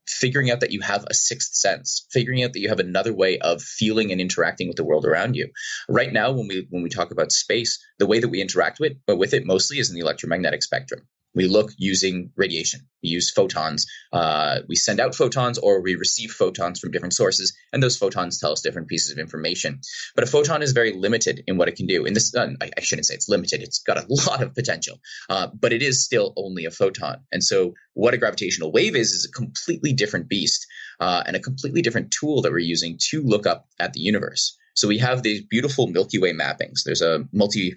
[0.10, 3.38] figuring out that you have a sixth sense figuring out that you have another way
[3.40, 5.50] of feeling and interacting with the world around you.
[5.88, 8.94] Right now when we when we talk about space the way that we interact with
[9.06, 11.02] but with it mostly is in the electromagnetic spectrum
[11.36, 12.82] we look using radiation.
[13.04, 13.86] We use photons.
[14.12, 18.40] Uh, we send out photons or we receive photons from different sources, and those photons
[18.40, 19.80] tell us different pieces of information.
[20.16, 22.06] But a photon is very limited in what it can do.
[22.06, 23.62] In this, uh, I, I, shouldn't say it's limited.
[23.62, 27.18] It's got a lot of potential, uh, but it is still only a photon.
[27.32, 30.68] And so, what a gravitational wave is is a completely different beast
[31.00, 34.58] uh, and a completely different tool that we're using to look up at the universe.
[34.76, 36.84] So we have these beautiful Milky Way mappings.
[36.86, 37.76] There's a multi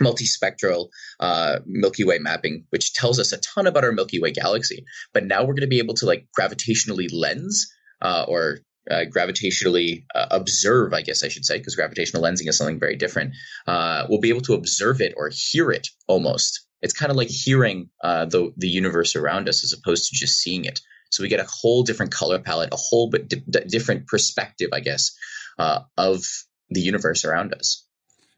[0.00, 0.88] multispectral
[1.20, 4.84] uh, Milky Way mapping, which tells us a ton about our Milky Way galaxy.
[5.12, 8.58] But now we're going to be able to like gravitationally lens uh, or
[8.90, 12.96] uh, gravitationally uh, observe, I guess I should say, because gravitational lensing is something very
[12.96, 13.34] different.
[13.66, 16.66] Uh, we'll be able to observe it or hear it almost.
[16.80, 20.40] It's kind of like hearing uh, the the universe around us as opposed to just
[20.40, 20.80] seeing it.
[21.10, 24.80] So we get a whole different color palette, a whole bit di- different perspective, I
[24.80, 25.12] guess,
[25.58, 26.24] of
[26.70, 27.86] the universe around us.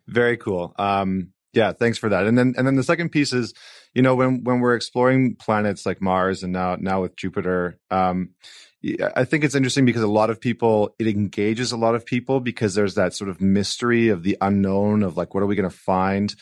[0.06, 0.74] Very cool.
[0.78, 2.26] Um, yeah, thanks for that.
[2.26, 3.54] And then and then the second piece is,
[3.94, 8.30] you know, when when we're exploring planets like Mars and now now with Jupiter, um,
[9.16, 12.40] I think it's interesting because a lot of people it engages a lot of people
[12.40, 15.70] because there's that sort of mystery of the unknown of like what are we going
[15.70, 16.34] to find.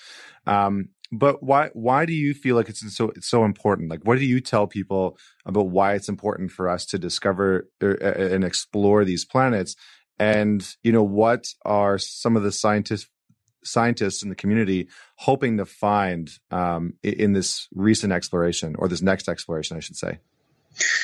[0.46, 3.90] Um, but why why do you feel like it's so it's so important?
[3.90, 7.92] Like, what do you tell people about why it's important for us to discover er,
[7.92, 9.76] and explore these planets?
[10.18, 13.08] And you know, what are some of the scientific
[13.64, 19.28] scientists in the community hoping to find um, in this recent exploration or this next
[19.28, 20.18] exploration, I should say?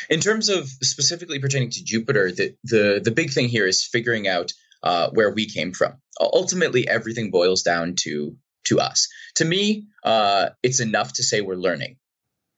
[0.09, 4.27] In terms of specifically pertaining to Jupiter, the the, the big thing here is figuring
[4.27, 5.95] out uh, where we came from.
[6.21, 9.09] Ultimately, everything boils down to to us.
[9.37, 11.97] To me, uh, it's enough to say we're learning.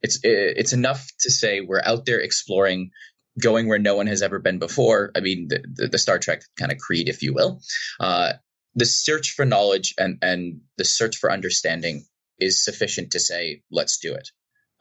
[0.01, 2.91] It's it's enough to say we're out there exploring,
[3.39, 5.11] going where no one has ever been before.
[5.15, 7.61] I mean, the, the, the Star Trek kind of creed, if you will.
[7.99, 8.33] Uh,
[8.75, 12.05] the search for knowledge and and the search for understanding
[12.39, 14.29] is sufficient to say let's do it.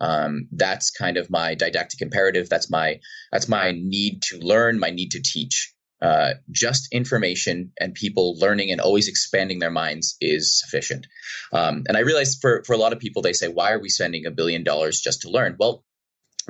[0.01, 2.49] Um, that's kind of my didactic imperative.
[2.49, 3.01] That's my
[3.33, 5.75] that's my need to learn my need to teach.
[6.01, 11.07] Uh, just information and people learning and always expanding their minds is sufficient.
[11.53, 13.91] Um, and i realize for for a lot of people they say why are we
[13.91, 15.57] spending a billion dollars just to learn?
[15.59, 15.85] Well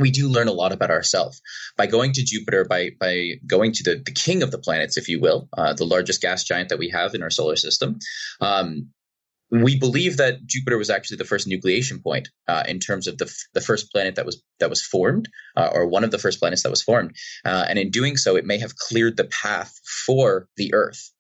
[0.01, 1.41] we do learn a lot about ourselves
[1.77, 5.09] by going to Jupiter, by by going to the, the king of the planets, if
[5.09, 7.99] you will, uh, the largest gas giant that we have in our solar system.
[8.41, 8.91] Um,
[9.51, 13.33] we believe that Jupiter was actually the first nucleation point uh, in terms of the,
[13.53, 16.63] the first planet that was that was formed, uh, or one of the first planets
[16.63, 17.17] that was formed.
[17.45, 19.73] Uh, and in doing so, it may have cleared the path
[20.07, 21.11] for the Earth.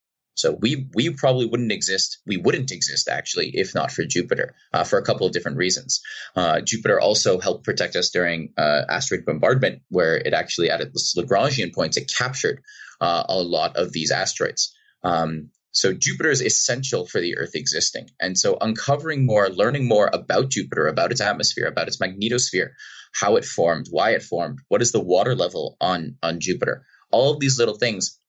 [0.40, 2.18] So we we probably wouldn't exist.
[2.26, 6.00] We wouldn't exist actually if not for Jupiter uh, for a couple of different reasons.
[6.34, 11.14] Uh, Jupiter also helped protect us during uh, asteroid bombardment, where it actually at its
[11.14, 12.62] Lagrangian points it captured
[13.00, 14.74] uh, a lot of these asteroids.
[15.04, 20.10] Um, so Jupiter is essential for the Earth existing, and so uncovering more, learning more
[20.12, 22.70] about Jupiter, about its atmosphere, about its magnetosphere,
[23.12, 27.32] how it formed, why it formed, what is the water level on on Jupiter all
[27.32, 28.19] of these little things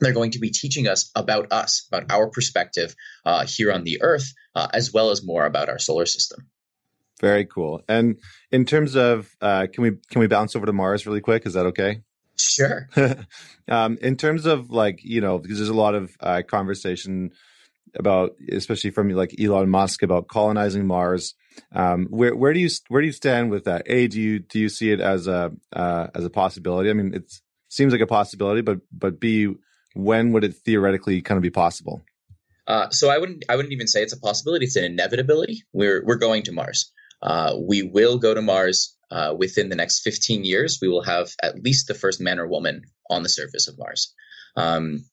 [0.00, 4.02] they're going to be teaching us about us, about our perspective uh, here on the
[4.02, 6.48] Earth, uh, as well as more about our solar system.
[7.20, 7.82] Very cool.
[7.88, 8.18] And
[8.50, 11.46] in terms of, uh, can we can we bounce over to Mars really quick?
[11.46, 12.02] Is that okay?
[12.38, 12.88] Sure.
[13.68, 17.32] um, in terms of like you know, because there's a lot of uh, conversation
[17.94, 21.34] about, especially from like Elon Musk, about colonizing Mars.
[21.72, 23.82] Um, where where do you where do you stand with that?
[23.86, 26.88] A, do you do you see it as a uh, as a possibility?
[26.88, 27.30] I mean, it
[27.68, 29.54] seems like a possibility, but but B,
[29.94, 32.02] when would it theoretically kind of be possible?
[32.66, 34.66] Uh, so I wouldn't I wouldn't even say it's a possibility.
[34.66, 35.64] It's an inevitability.
[35.72, 36.92] We're we're going to Mars.
[37.22, 40.78] Uh, we will go to Mars uh, within the next 15 years.
[40.80, 44.14] We will have at least the first man or woman on the surface of Mars.
[44.56, 45.04] Um,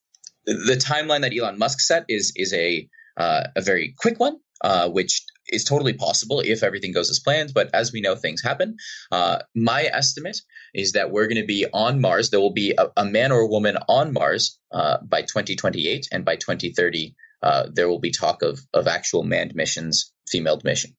[0.45, 2.87] the, the, timeline that Elon Musk set is is a
[3.17, 7.53] uh, a very quick one, uh, which is totally possible if everything goes as planned.
[7.53, 8.77] But as we know, things happen.
[9.11, 10.37] Uh, my estimate
[10.73, 12.29] is that we're going to be on Mars.
[12.29, 16.25] There will be a, a man or a woman on Mars uh, by 2028, and
[16.25, 20.95] by 2030, uh, there will be talk of of actual manned missions, female mission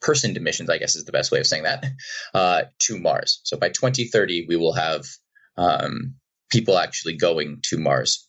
[0.00, 1.84] personed missions, I guess is the best way of saying that,
[2.34, 3.40] uh, to Mars.
[3.44, 5.04] So by 2030, we will have
[5.56, 6.14] um,
[6.50, 8.28] people actually going to Mars.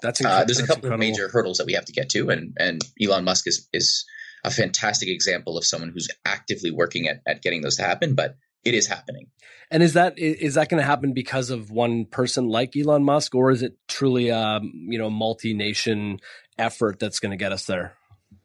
[0.00, 0.94] That's uh, there's a couple incredible.
[0.94, 4.04] of major hurdles that we have to get to, and and Elon Musk is is
[4.44, 8.14] a fantastic example of someone who's actively working at, at getting those to happen.
[8.14, 9.28] But it is happening.
[9.70, 13.34] And is that is that going to happen because of one person like Elon Musk,
[13.34, 16.20] or is it truly a you know multi nation
[16.58, 17.94] effort that's going to get us there?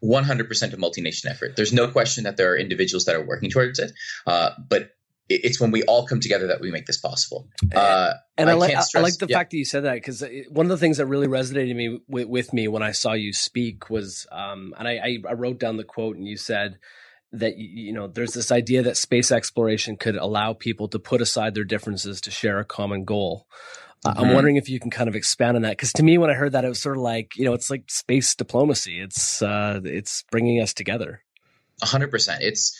[0.03, 1.55] 100% a multi-nation effort.
[1.55, 3.93] There's no question that there are individuals that are working towards it,
[4.27, 4.89] uh, but
[5.29, 7.47] it's when we all come together that we make this possible.
[7.73, 9.37] Uh, and I, I like stress, I like the yeah.
[9.37, 12.27] fact that you said that because one of the things that really resonated me with,
[12.27, 15.83] with me when I saw you speak was, um, and I, I, wrote down the
[15.83, 16.77] quote, and you said
[17.31, 21.55] that you know there's this idea that space exploration could allow people to put aside
[21.55, 23.47] their differences to share a common goal.
[24.05, 24.19] Mm-hmm.
[24.19, 26.33] I'm wondering if you can kind of expand on that because to me, when I
[26.33, 28.99] heard that, it was sort of like you know, it's like space diplomacy.
[28.99, 31.23] It's uh, it's bringing us together.
[31.81, 32.43] hundred percent.
[32.43, 32.77] It's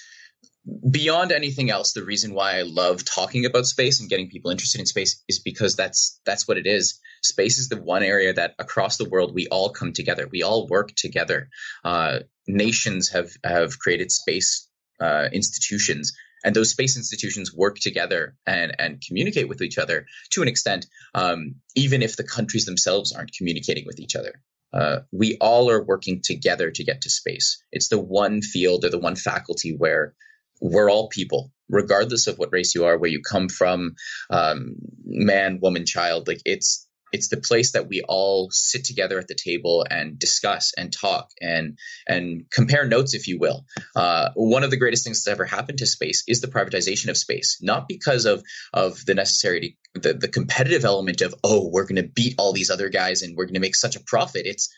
[0.89, 1.93] beyond anything else.
[1.93, 5.39] The reason why I love talking about space and getting people interested in space is
[5.39, 6.99] because that's that's what it is.
[7.21, 10.27] Space is the one area that across the world we all come together.
[10.31, 11.49] We all work together.
[11.83, 14.67] Uh, nations have have created space
[15.01, 20.41] uh, institutions and those space institutions work together and and communicate with each other to
[20.41, 24.41] an extent, um, even if the countries themselves aren't communicating with each other.
[24.73, 27.63] Uh, we all are working together to get to space.
[27.71, 30.15] It's the one field or the one faculty where
[30.61, 33.95] we're all people, regardless of what race you are, where you come from,
[34.29, 36.27] um, man, woman, child.
[36.27, 40.73] Like it's it's the place that we all sit together at the table and discuss
[40.75, 43.65] and talk and and compare notes, if you will.
[43.95, 47.17] Uh, one of the greatest things that's ever happened to space is the privatization of
[47.17, 52.01] space, not because of of the necessary the, the competitive element of oh we're going
[52.01, 54.47] to beat all these other guys and we're going to make such a profit.
[54.47, 54.73] It's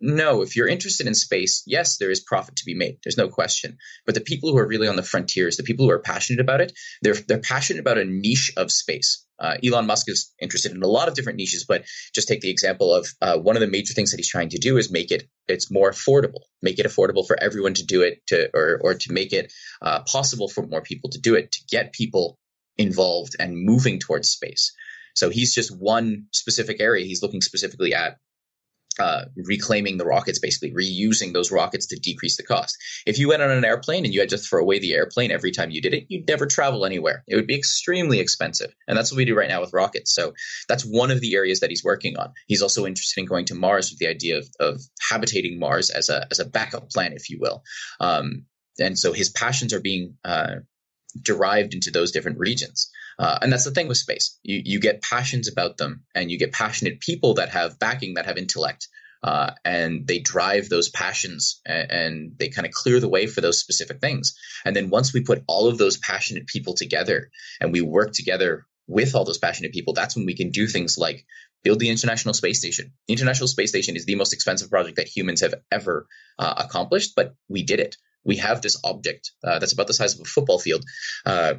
[0.00, 2.98] no, if you're interested in space, yes, there is profit to be made.
[3.02, 3.78] There's no question.
[4.04, 6.60] But the people who are really on the frontiers, the people who are passionate about
[6.60, 9.24] it, they're they're passionate about a niche of space.
[9.38, 12.50] Uh, Elon Musk is interested in a lot of different niches, but just take the
[12.50, 15.10] example of uh, one of the major things that he's trying to do is make
[15.10, 18.94] it it's more affordable, make it affordable for everyone to do it, to or or
[18.94, 22.38] to make it uh, possible for more people to do it, to get people
[22.76, 24.72] involved and moving towards space.
[25.14, 27.06] So he's just one specific area.
[27.06, 28.18] He's looking specifically at
[28.98, 32.76] uh, reclaiming the rockets, basically reusing those rockets to decrease the cost.
[33.06, 35.50] If you went on an airplane and you had to throw away the airplane every
[35.50, 37.24] time you did it, you'd never travel anywhere.
[37.26, 38.74] It would be extremely expensive.
[38.88, 40.14] And that's what we do right now with rockets.
[40.14, 40.34] So
[40.68, 42.32] that's one of the areas that he's working on.
[42.46, 44.80] He's also interested in going to Mars with the idea of, of
[45.10, 47.62] habitating Mars as a, as a backup plan, if you will.
[48.00, 48.46] Um,
[48.78, 50.56] and so his passions are being uh,
[51.20, 52.90] derived into those different regions.
[53.18, 54.38] Uh, and that's the thing with space.
[54.42, 58.26] You, you get passions about them and you get passionate people that have backing, that
[58.26, 58.88] have intellect.
[59.22, 63.40] Uh, and they drive those passions and, and they kind of clear the way for
[63.40, 64.36] those specific things.
[64.64, 68.66] And then once we put all of those passionate people together and we work together
[68.86, 71.24] with all those passionate people, that's when we can do things like
[71.64, 72.92] build the International Space Station.
[73.08, 76.06] The International Space Station is the most expensive project that humans have ever
[76.38, 77.96] uh, accomplished, but we did it.
[78.24, 80.84] We have this object uh, that's about the size of a football field
[81.24, 81.54] uh,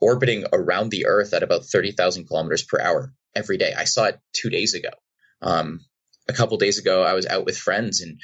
[0.00, 3.72] orbiting around the Earth at about 30,000 kilometers per hour every day.
[3.76, 4.90] I saw it two days ago.
[5.40, 5.80] Um,
[6.28, 8.20] a couple days ago, I was out with friends and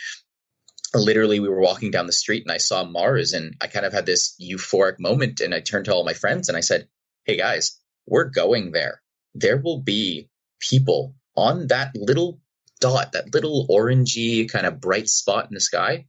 [0.95, 3.93] literally we were walking down the street and I saw Mars and I kind of
[3.93, 6.89] had this euphoric moment and I turned to all my friends and I said,
[7.25, 9.03] Hey guys, we're going there.
[9.35, 10.29] There will be
[10.61, 12.41] people on that little
[12.81, 16.07] dot, that little orangey kind of bright spot in the sky.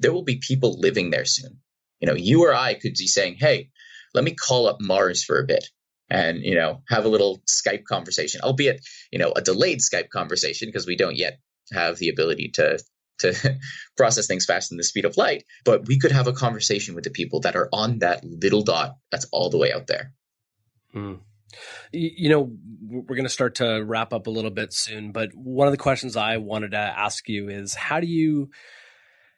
[0.00, 1.58] There will be people living there soon.
[2.00, 3.70] You know, you or I could be saying, Hey,
[4.14, 5.68] let me call up Mars for a bit.
[6.10, 8.80] and you know have a little Skype conversation, albeit
[9.10, 11.38] you know a delayed Skype conversation because we don't yet
[11.72, 12.78] have the ability to
[13.20, 13.58] to
[13.96, 15.44] process things faster than the speed of light.
[15.64, 18.96] But we could have a conversation with the people that are on that little dot
[19.10, 20.12] that's all the way out there.
[20.92, 21.14] Hmm.
[21.92, 25.66] You know, we're going to start to wrap up a little bit soon, but one
[25.66, 28.50] of the questions I wanted to ask you is how do you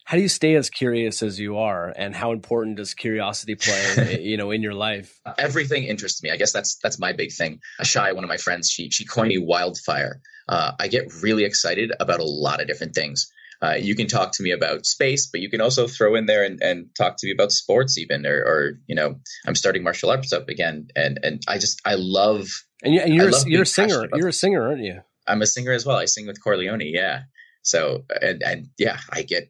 [0.05, 4.21] how do you stay as curious as you are and how important does curiosity play
[4.23, 7.61] you know in your life everything interests me i guess that's that's my big thing
[7.83, 11.93] shy one of my friends she she coined me wildfire uh, i get really excited
[12.01, 13.31] about a lot of different things
[13.63, 16.43] uh, you can talk to me about space, but you can also throw in there
[16.45, 19.15] and, and talk to me about sports, even, or, or, you know,
[19.47, 22.49] I'm starting martial arts up again, and and I just I love
[22.83, 25.01] and, you, and you're a, you're a singer, you're a singer, aren't you?
[25.29, 25.97] I'm a singer as well.
[25.97, 27.23] I sing with Chor Leoni, yeah.
[27.63, 29.49] So and and yeah, I get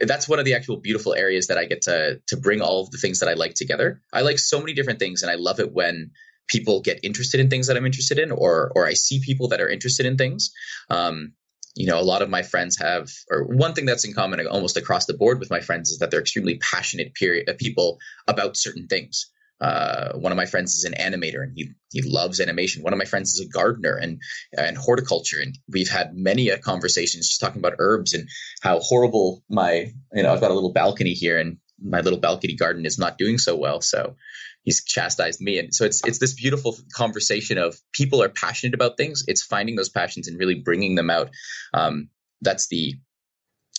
[0.00, 2.90] that's one of the actual beautiful areas that I get to to bring all of
[2.90, 4.00] the things that I like together.
[4.12, 6.10] I like so many different things, and I love it when
[6.48, 9.60] people get interested in things that I'm interested in, or or I see people that
[9.60, 10.52] are interested in things.
[10.90, 11.34] Um,
[11.74, 14.76] you know, a lot of my friends have, or one thing that's in common almost
[14.76, 18.56] across the board with my friends is that they're extremely passionate period, uh, people about
[18.56, 19.30] certain things.
[19.60, 22.82] Uh, one of my friends is an animator and he he loves animation.
[22.82, 24.20] One of my friends is a gardener and
[24.56, 28.28] and horticulture, and we've had many conversations just talking about herbs and
[28.60, 32.54] how horrible my you know I've got a little balcony here and my little balcony
[32.54, 33.80] garden is not doing so well.
[33.80, 34.16] So
[34.62, 38.96] he's chastised me, and so it's it's this beautiful conversation of people are passionate about
[38.96, 39.24] things.
[39.26, 41.30] It's finding those passions and really bringing them out.
[41.74, 42.94] Um, that's the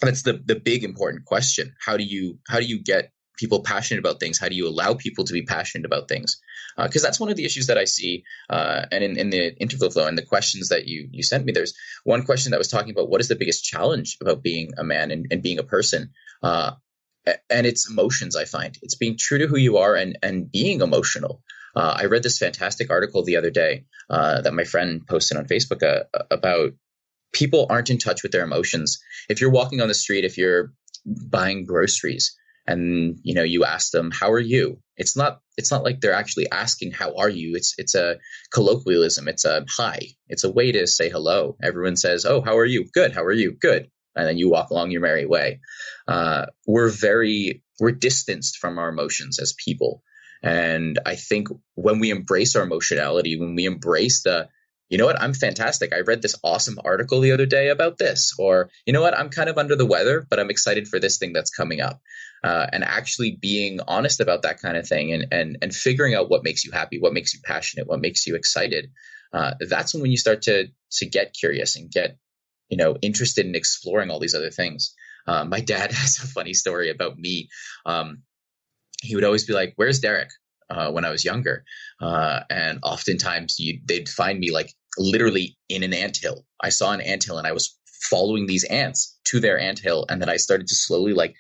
[0.02, 1.76] that's the the big important question.
[1.80, 4.38] How do you how do you get people passionate about things?
[4.38, 6.42] How do you allow people to be passionate about things?
[6.78, 8.24] Because uh, that's one of the issues that I see.
[8.50, 11.54] Uh, and in, in the interview flow and the questions that you you sent me,
[11.54, 11.74] there's
[12.04, 15.12] one question that was talking about what is the biggest challenge about being a man
[15.12, 16.12] and, and being a person.
[16.44, 16.72] Uh,
[17.50, 18.36] and it's emotions.
[18.36, 21.42] I find it's being true to who you are and and being emotional.
[21.76, 25.46] Uh, I read this fantastic article the other day uh, that my friend posted on
[25.46, 26.74] Facebook uh, about
[27.32, 29.00] people aren't in touch with their emotions.
[29.30, 30.74] If you're walking on the street, if you're
[31.06, 32.36] buying groceries,
[32.70, 34.80] and you know you ask them how are you?
[34.96, 37.56] It's not it's not like they're actually asking how are you?
[37.56, 38.18] It's it's a
[38.54, 39.28] colloquialism.
[39.28, 40.00] It's a hi.
[40.28, 41.58] It's a way to say hello.
[41.64, 42.86] Everyone says oh how are you?
[42.94, 43.14] Good.
[43.14, 43.54] How are you?
[43.60, 43.90] Good.
[44.16, 45.62] And then you walk along your merry way.
[46.08, 50.04] Uh, we're very we're distanced from our emotions as people.
[50.42, 54.48] And i think when we embrace our emotionality when we embrace the
[54.90, 55.94] you know what, I'm fantastic.
[55.94, 58.34] I read this awesome article the other day about this.
[58.40, 61.20] Or, you know what, I'm kind of under the weather, but I'm excited for this
[61.20, 62.02] thing that's coming up.
[62.44, 66.30] Uh, and actually being honest about that kind of thing and, and, and figuring out
[66.30, 68.90] what makes you happy, what makes you passionate, what makes you excited.
[69.34, 72.18] Uh, that's when you start to, to get curious and get,
[72.70, 74.96] you know, interested in exploring all these other things.
[75.28, 77.50] Uh, my dad has a funny story about me.
[77.86, 78.24] Um,
[79.02, 80.30] he would always be like, where's Derek?
[80.70, 81.64] Uh, when I was younger.
[82.00, 86.46] Uh, and oftentimes you, they'd find me like literally in an anthill.
[86.62, 87.76] I saw an anthill and I was
[88.10, 91.34] following these ants to their anthill and then I started to slowly like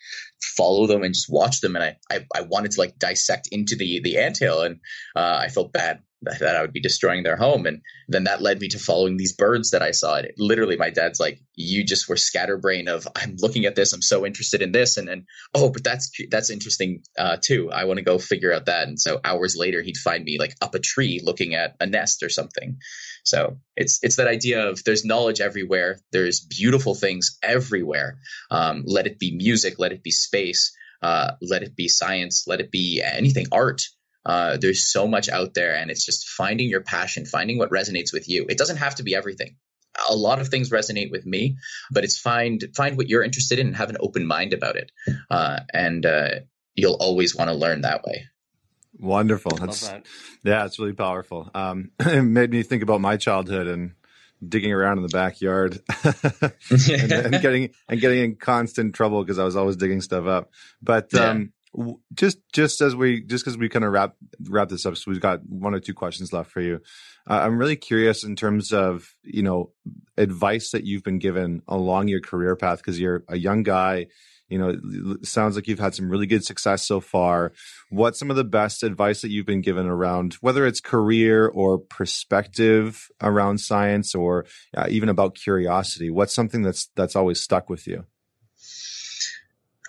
[0.56, 1.76] follow them and just watch them.
[1.76, 4.80] And I I, I wanted to like dissect into the the anthill and
[5.16, 7.66] uh, I felt bad that I would be destroying their home.
[7.66, 10.16] And then that led me to following these birds that I saw.
[10.16, 14.02] It literally, my dad's like, "You just were scatterbrain of I'm looking at this, I'm
[14.02, 17.72] so interested in this, and then oh, but that's that's interesting uh, too.
[17.72, 20.54] I want to go figure out that." And so hours later, he'd find me like
[20.62, 22.78] up a tree looking at a nest or something.
[23.24, 28.18] So it's it's that idea of there's knowledge everywhere, there's beautiful things everywhere.
[28.52, 30.76] Um, let it be music, let it be space.
[31.02, 33.84] Uh, let it be science, let it be anything, art
[34.26, 38.14] uh, there's so much out there, and it's just finding your passion, finding what resonates
[38.14, 38.46] with you.
[38.50, 39.56] It doesn't have to be everything.
[40.10, 41.58] A lot of things resonate with me,
[41.92, 44.92] but it's find find what you're interested in and have an open mind about it,
[45.30, 46.30] uh, and uh,
[46.76, 48.26] you'll always want to learn that way.
[49.00, 49.52] Wonderful.
[49.58, 50.06] That's, that.
[50.44, 51.50] Yeah, it's really powerful.
[51.54, 53.94] Um, it made me think about my childhood and
[54.48, 59.44] digging around in the backyard and, and, getting and getting in constant trouble because I
[59.44, 60.52] was always digging stuff up.
[60.82, 61.30] But yeah.
[61.30, 61.54] um,
[62.14, 64.16] just just as we just because we kind of wrap
[64.48, 66.82] wrap this up so we've got one or two questions left for you.
[67.30, 69.72] Uh, i'm really curious in terms of you know
[70.18, 74.08] advice that you've been given along your career path because you're a young guy
[74.50, 77.54] you know it sounds like you've had some really good success so far.
[77.90, 81.78] What's some of the best advice that you've been given around whether it's career or
[81.78, 84.46] perspective around science or
[84.76, 86.10] uh, even about curiosity?
[86.10, 88.06] What's something that's that's always stuck with you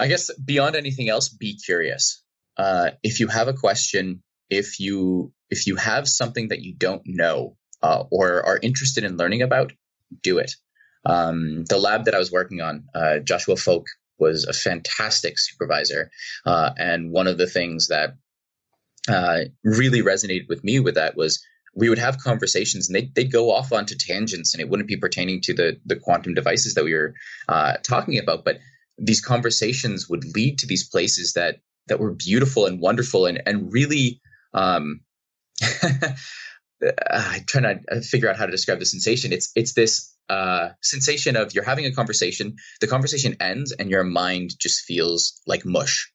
[0.01, 2.23] I guess beyond anything else, be curious.
[2.57, 7.03] Uh, if you have a question, if you if you have something that you don't
[7.05, 9.73] know uh, or are interested in learning about,
[10.23, 10.53] do it.
[11.05, 13.87] Um, the lab that I was working on, uh, Joshua Folk
[14.19, 16.11] was a fantastic supervisor,
[16.45, 18.17] uh, and one of the things that
[19.09, 21.43] uh, really resonated with me with that was
[21.75, 24.97] we would have conversations and they'd, they'd go off onto tangents and it wouldn't be
[24.97, 27.15] pertaining to the the quantum devices that we were
[27.49, 28.59] uh, talking about but
[29.01, 31.57] these conversations would lead to these places that
[31.89, 34.21] that were beautiful and wonderful and and really
[34.55, 35.01] um
[36.83, 39.33] I'm trying to figure out how to describe the sensation.
[39.33, 44.05] It's it's this uh, sensation of you're having a conversation, the conversation ends, and your
[44.05, 46.11] mind just feels like mush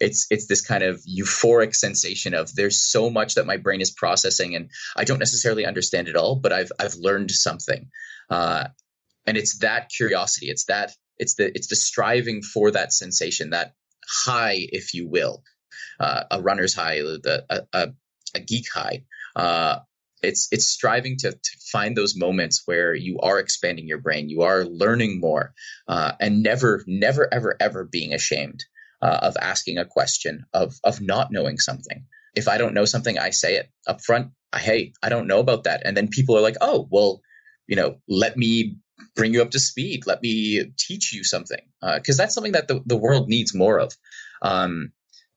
[0.00, 3.90] it's it's this kind of euphoric sensation of there's so much that my brain is
[3.90, 7.90] processing and I don't necessarily understand it all, but I've I've learned something,
[8.30, 8.68] uh,
[9.26, 13.74] and it's that curiosity, it's that it's the it's the striving for that sensation, that
[14.08, 15.42] high, if you will,
[16.00, 17.88] uh, a runner's high, the a, a,
[18.34, 19.04] a geek high.
[19.36, 19.80] Uh,
[20.22, 24.42] it's it's striving to, to find those moments where you are expanding your brain, you
[24.42, 25.52] are learning more,
[25.86, 28.64] uh, and never, never, ever, ever being ashamed
[29.00, 32.04] uh, of asking a question, of of not knowing something.
[32.34, 34.32] If I don't know something, I say it up front.
[34.54, 37.20] Hey, I don't know about that, and then people are like, "Oh, well,
[37.66, 38.78] you know, let me
[39.14, 40.06] bring you up to speed.
[40.06, 43.78] Let me teach you something," because uh, that's something that the, the world needs more
[43.78, 43.92] of.
[44.42, 44.92] Um,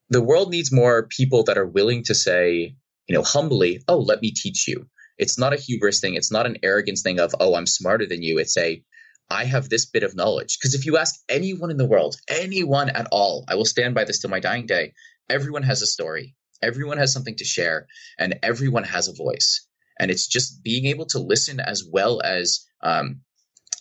[0.10, 2.76] the world needs more people that are willing to say,
[3.08, 4.88] you know, humbly, "Oh, let me teach you."
[5.18, 6.16] It's not a hubris thing.
[6.16, 8.84] It's not an arrogance thing of, "Oh, I'm smarter than you." It's a
[9.32, 10.58] I have this bit of knowledge.
[10.60, 14.04] Because if you ask anyone in the world, anyone at all, I will stand by
[14.04, 14.94] this till my dying day,
[15.30, 17.88] everyone has a story, everyone has something to share,
[18.20, 19.66] and everyone has a voice.
[20.00, 23.22] And it's just being able to listen as well as um,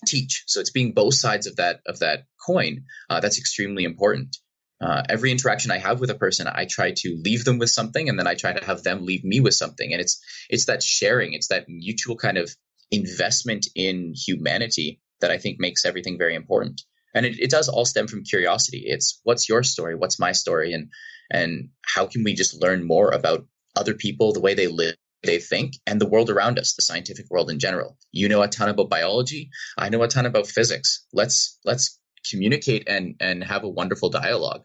[0.06, 0.44] teach.
[0.46, 2.84] So it's being both sides of that of that coin.
[3.08, 4.36] Uh, that's extremely important.
[4.80, 8.08] Uh, every interaction I have with a person, I try to leave them with something,
[8.08, 9.92] and then I try to have them leave me with something.
[9.92, 12.50] And it's it's that sharing, it's that mutual kind of
[12.90, 16.82] investment in humanity that I think makes everything very important.
[17.14, 18.84] And it, it does all stem from curiosity.
[18.86, 19.96] It's what's your story?
[19.96, 20.72] What's my story?
[20.72, 20.90] And
[21.30, 23.46] and how can we just learn more about
[23.76, 27.26] other people, the way they live, they think, and the world around us, the scientific
[27.30, 27.96] world in general.
[28.12, 29.50] You know a ton about biology.
[29.76, 31.06] I know a ton about physics.
[31.12, 31.98] Let's let's
[32.28, 34.64] communicate and and have a wonderful dialogue.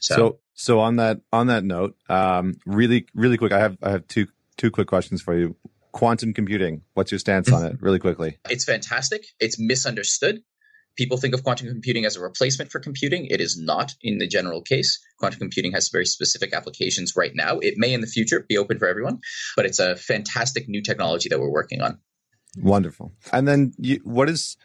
[0.00, 3.90] So so, so on that on that note, um, really really quick, I have I
[3.90, 4.26] have two
[4.56, 5.56] two quick questions for you
[5.92, 6.82] quantum computing.
[6.94, 8.38] What's your stance on it, really quickly?
[8.50, 9.24] It's fantastic.
[9.40, 10.42] It's misunderstood.
[10.96, 13.26] People think of quantum computing as a replacement for computing.
[13.26, 15.04] It is not in the general case.
[15.18, 17.58] Quantum computing has very specific applications right now.
[17.58, 19.20] It may in the future be open for everyone,
[19.56, 21.98] but it's a fantastic new technology that we're working on.
[22.56, 23.12] Wonderful.
[23.32, 24.56] And then, you, what is,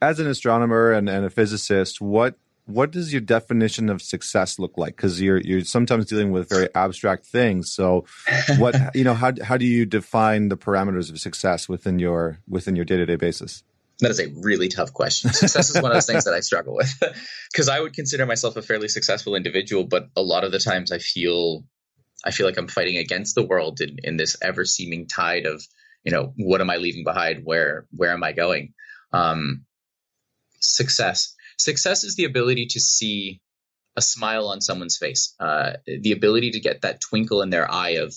[0.00, 4.78] as an astronomer and, and a physicist, what what does your definition of success look
[4.78, 4.96] like?
[4.96, 7.72] Because you're you're sometimes dealing with very abstract things.
[7.72, 8.04] So,
[8.58, 12.76] what you know, how how do you define the parameters of success within your within
[12.76, 13.64] your day to day basis?
[14.02, 15.32] That is a really tough question.
[15.32, 16.92] Success is one of those things that I struggle with
[17.52, 20.90] because I would consider myself a fairly successful individual, but a lot of the times
[20.90, 21.64] I feel
[22.24, 25.64] I feel like I'm fighting against the world in, in this ever seeming tide of
[26.02, 27.44] you know what am I leaving behind?
[27.44, 28.74] Where where am I going?
[29.12, 29.66] Um,
[30.60, 33.40] success success is the ability to see
[33.96, 37.96] a smile on someone's face, uh, the ability to get that twinkle in their eye
[38.00, 38.14] of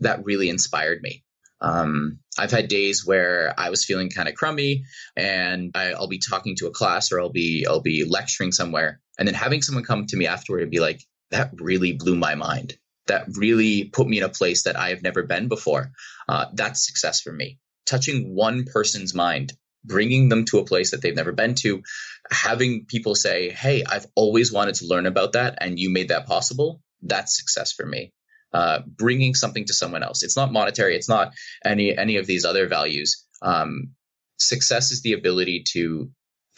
[0.00, 1.24] that really inspired me.
[1.60, 4.84] Um, I've had days where I was feeling kind of crummy,
[5.16, 9.00] and I, will be talking to a class or I'll be I'll be lecturing somewhere,
[9.18, 12.34] and then having someone come to me afterward and be like, "That really blew my
[12.34, 12.76] mind.
[13.06, 15.92] That really put me in a place that I have never been before."
[16.28, 17.58] Uh, that's success for me.
[17.86, 19.54] Touching one person's mind
[19.86, 21.82] bringing them to a place that they've never been to,
[22.30, 26.26] having people say, Hey, I've always wanted to learn about that, and you made that
[26.26, 26.82] possible.
[27.02, 28.12] That's success for me.
[28.52, 30.22] Uh, bringing something to someone else.
[30.22, 30.96] It's not monetary.
[30.96, 31.32] It's not
[31.64, 33.26] any any of these other values.
[33.42, 33.90] Um,
[34.38, 36.10] success is the ability to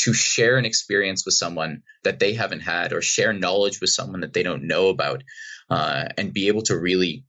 [0.03, 4.20] to share an experience with someone that they haven't had, or share knowledge with someone
[4.20, 5.24] that they don't know about,
[5.70, 7.24] uh, and be able to really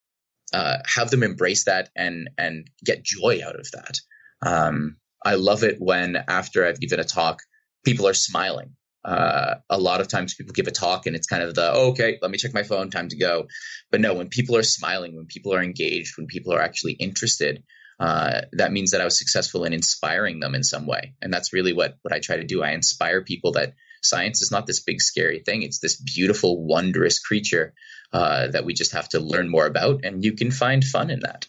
[0.54, 4.00] uh, have them embrace that and and get joy out of that.
[4.42, 7.42] Um, I love it when after I've given a talk,
[7.84, 8.76] people are smiling.
[9.04, 11.90] Uh, a lot of times people give a talk and it's kind of the, oh,
[11.90, 13.48] okay, let me check my phone, time to go.
[13.92, 17.64] But no, when people are smiling, when people are engaged, when people are actually interested,
[18.00, 21.14] uh, that means that I was successful in inspiring them in some way.
[21.22, 22.64] And that's really what, what I try to do.
[22.64, 25.64] I inspire people that science is not this big scary thing.
[25.64, 27.74] It's this beautiful, wondrous creature
[28.14, 30.06] uh, that we just have to learn more about.
[30.06, 31.48] And you can find fun in that.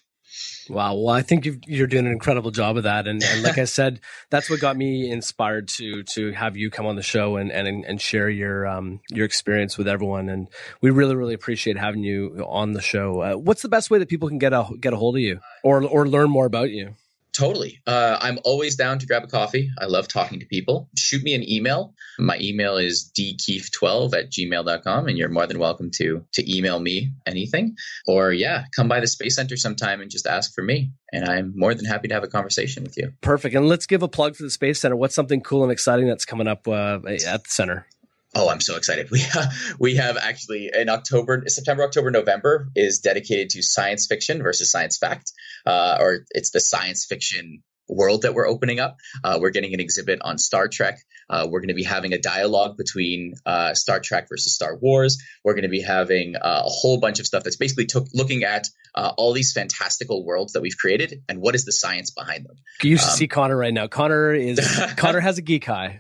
[0.68, 0.95] Wow.
[0.95, 3.64] Well, I think you are doing an incredible job of that, and, and like I
[3.64, 4.01] said,
[4.31, 7.85] that's what got me inspired to to have you come on the show and and
[7.85, 10.28] and share your um your experience with everyone.
[10.28, 10.47] And
[10.81, 13.20] we really really appreciate having you on the show.
[13.20, 15.41] Uh, what's the best way that people can get a get a hold of you
[15.64, 16.95] or or learn more about you?
[17.33, 17.81] Totally.
[17.87, 19.70] Uh, I'm always down to grab a coffee.
[19.78, 20.89] I love talking to people.
[20.97, 21.95] Shoot me an email.
[22.18, 27.12] My email is dkeefe12 at gmail.com, and you're more than welcome to to email me
[27.26, 27.76] anything.
[28.07, 30.93] Or, yeah, come by the Space Center sometime and just ask for me.
[31.12, 33.12] And I'm more than happy to have a conversation with you.
[33.20, 33.55] Perfect.
[33.55, 34.97] And let's give a plug for the Space Center.
[34.97, 37.87] What's something cool and exciting that's coming up uh, at the center?
[38.35, 39.11] Oh, I'm so excited.
[39.11, 44.43] We have, we have actually in October, September, October, November is dedicated to science fiction
[44.43, 45.33] versus science fact,
[45.66, 48.99] uh, or it's the science fiction world that we're opening up.
[49.24, 51.01] Uh, we're getting an exhibit on Star Trek.
[51.28, 55.18] Uh, we're going to be having a dialogue between uh, Star Trek versus Star Wars.
[55.45, 58.45] We're going to be having uh, a whole bunch of stuff that's basically took, looking
[58.45, 62.47] at uh, all these fantastical worlds that we've created and what is the science behind
[62.47, 62.57] them.
[62.83, 63.89] You should um, see Connor right now.
[63.89, 64.61] Connor is
[64.97, 65.99] Connor has a geek eye.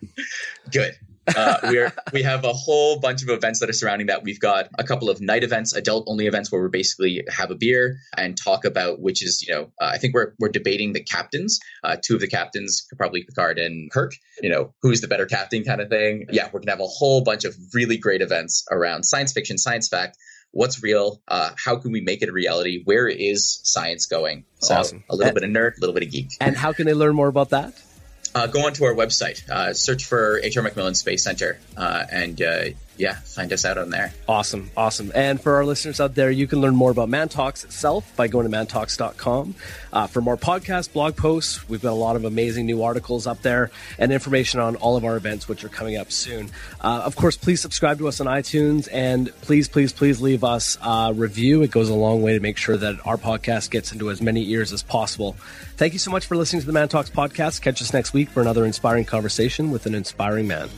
[0.70, 0.96] Good
[1.36, 4.22] uh, we're we have a whole bunch of events that are surrounding that.
[4.22, 7.54] We've got a couple of night events, adult only events, where we basically have a
[7.54, 11.02] beer and talk about which is you know uh, I think we're we're debating the
[11.02, 11.60] captains.
[11.82, 14.12] Uh, two of the captains, probably Picard and Kirk.
[14.42, 16.26] You know who's the better captain, kind of thing.
[16.30, 19.88] Yeah, we're gonna have a whole bunch of really great events around science fiction, science
[19.88, 20.16] fact.
[20.52, 21.22] What's real?
[21.28, 22.82] Uh, how can we make it a reality?
[22.84, 24.44] Where is science going?
[24.58, 25.04] So awesome.
[25.08, 26.32] a little and, bit of nerd, a little bit of geek.
[26.40, 27.80] And how can they learn more about that?
[28.34, 32.64] Uh, go onto our website, uh, search for HR MacMillan Space Center, uh, and uh,
[33.00, 34.12] yeah, find us out on there.
[34.28, 35.10] Awesome, awesome.
[35.14, 38.48] And for our listeners out there, you can learn more about ManTalks itself by going
[38.48, 39.54] to mantalks.com.
[39.90, 43.40] Uh, for more podcasts, blog posts, we've got a lot of amazing new articles up
[43.40, 46.50] there and information on all of our events, which are coming up soon.
[46.78, 50.76] Uh, of course, please subscribe to us on iTunes and please, please, please leave us
[50.84, 51.62] a review.
[51.62, 54.50] It goes a long way to make sure that our podcast gets into as many
[54.50, 55.36] ears as possible.
[55.78, 57.62] Thank you so much for listening to the ManTalks podcast.
[57.62, 60.68] Catch us next week for another inspiring conversation with an inspiring man.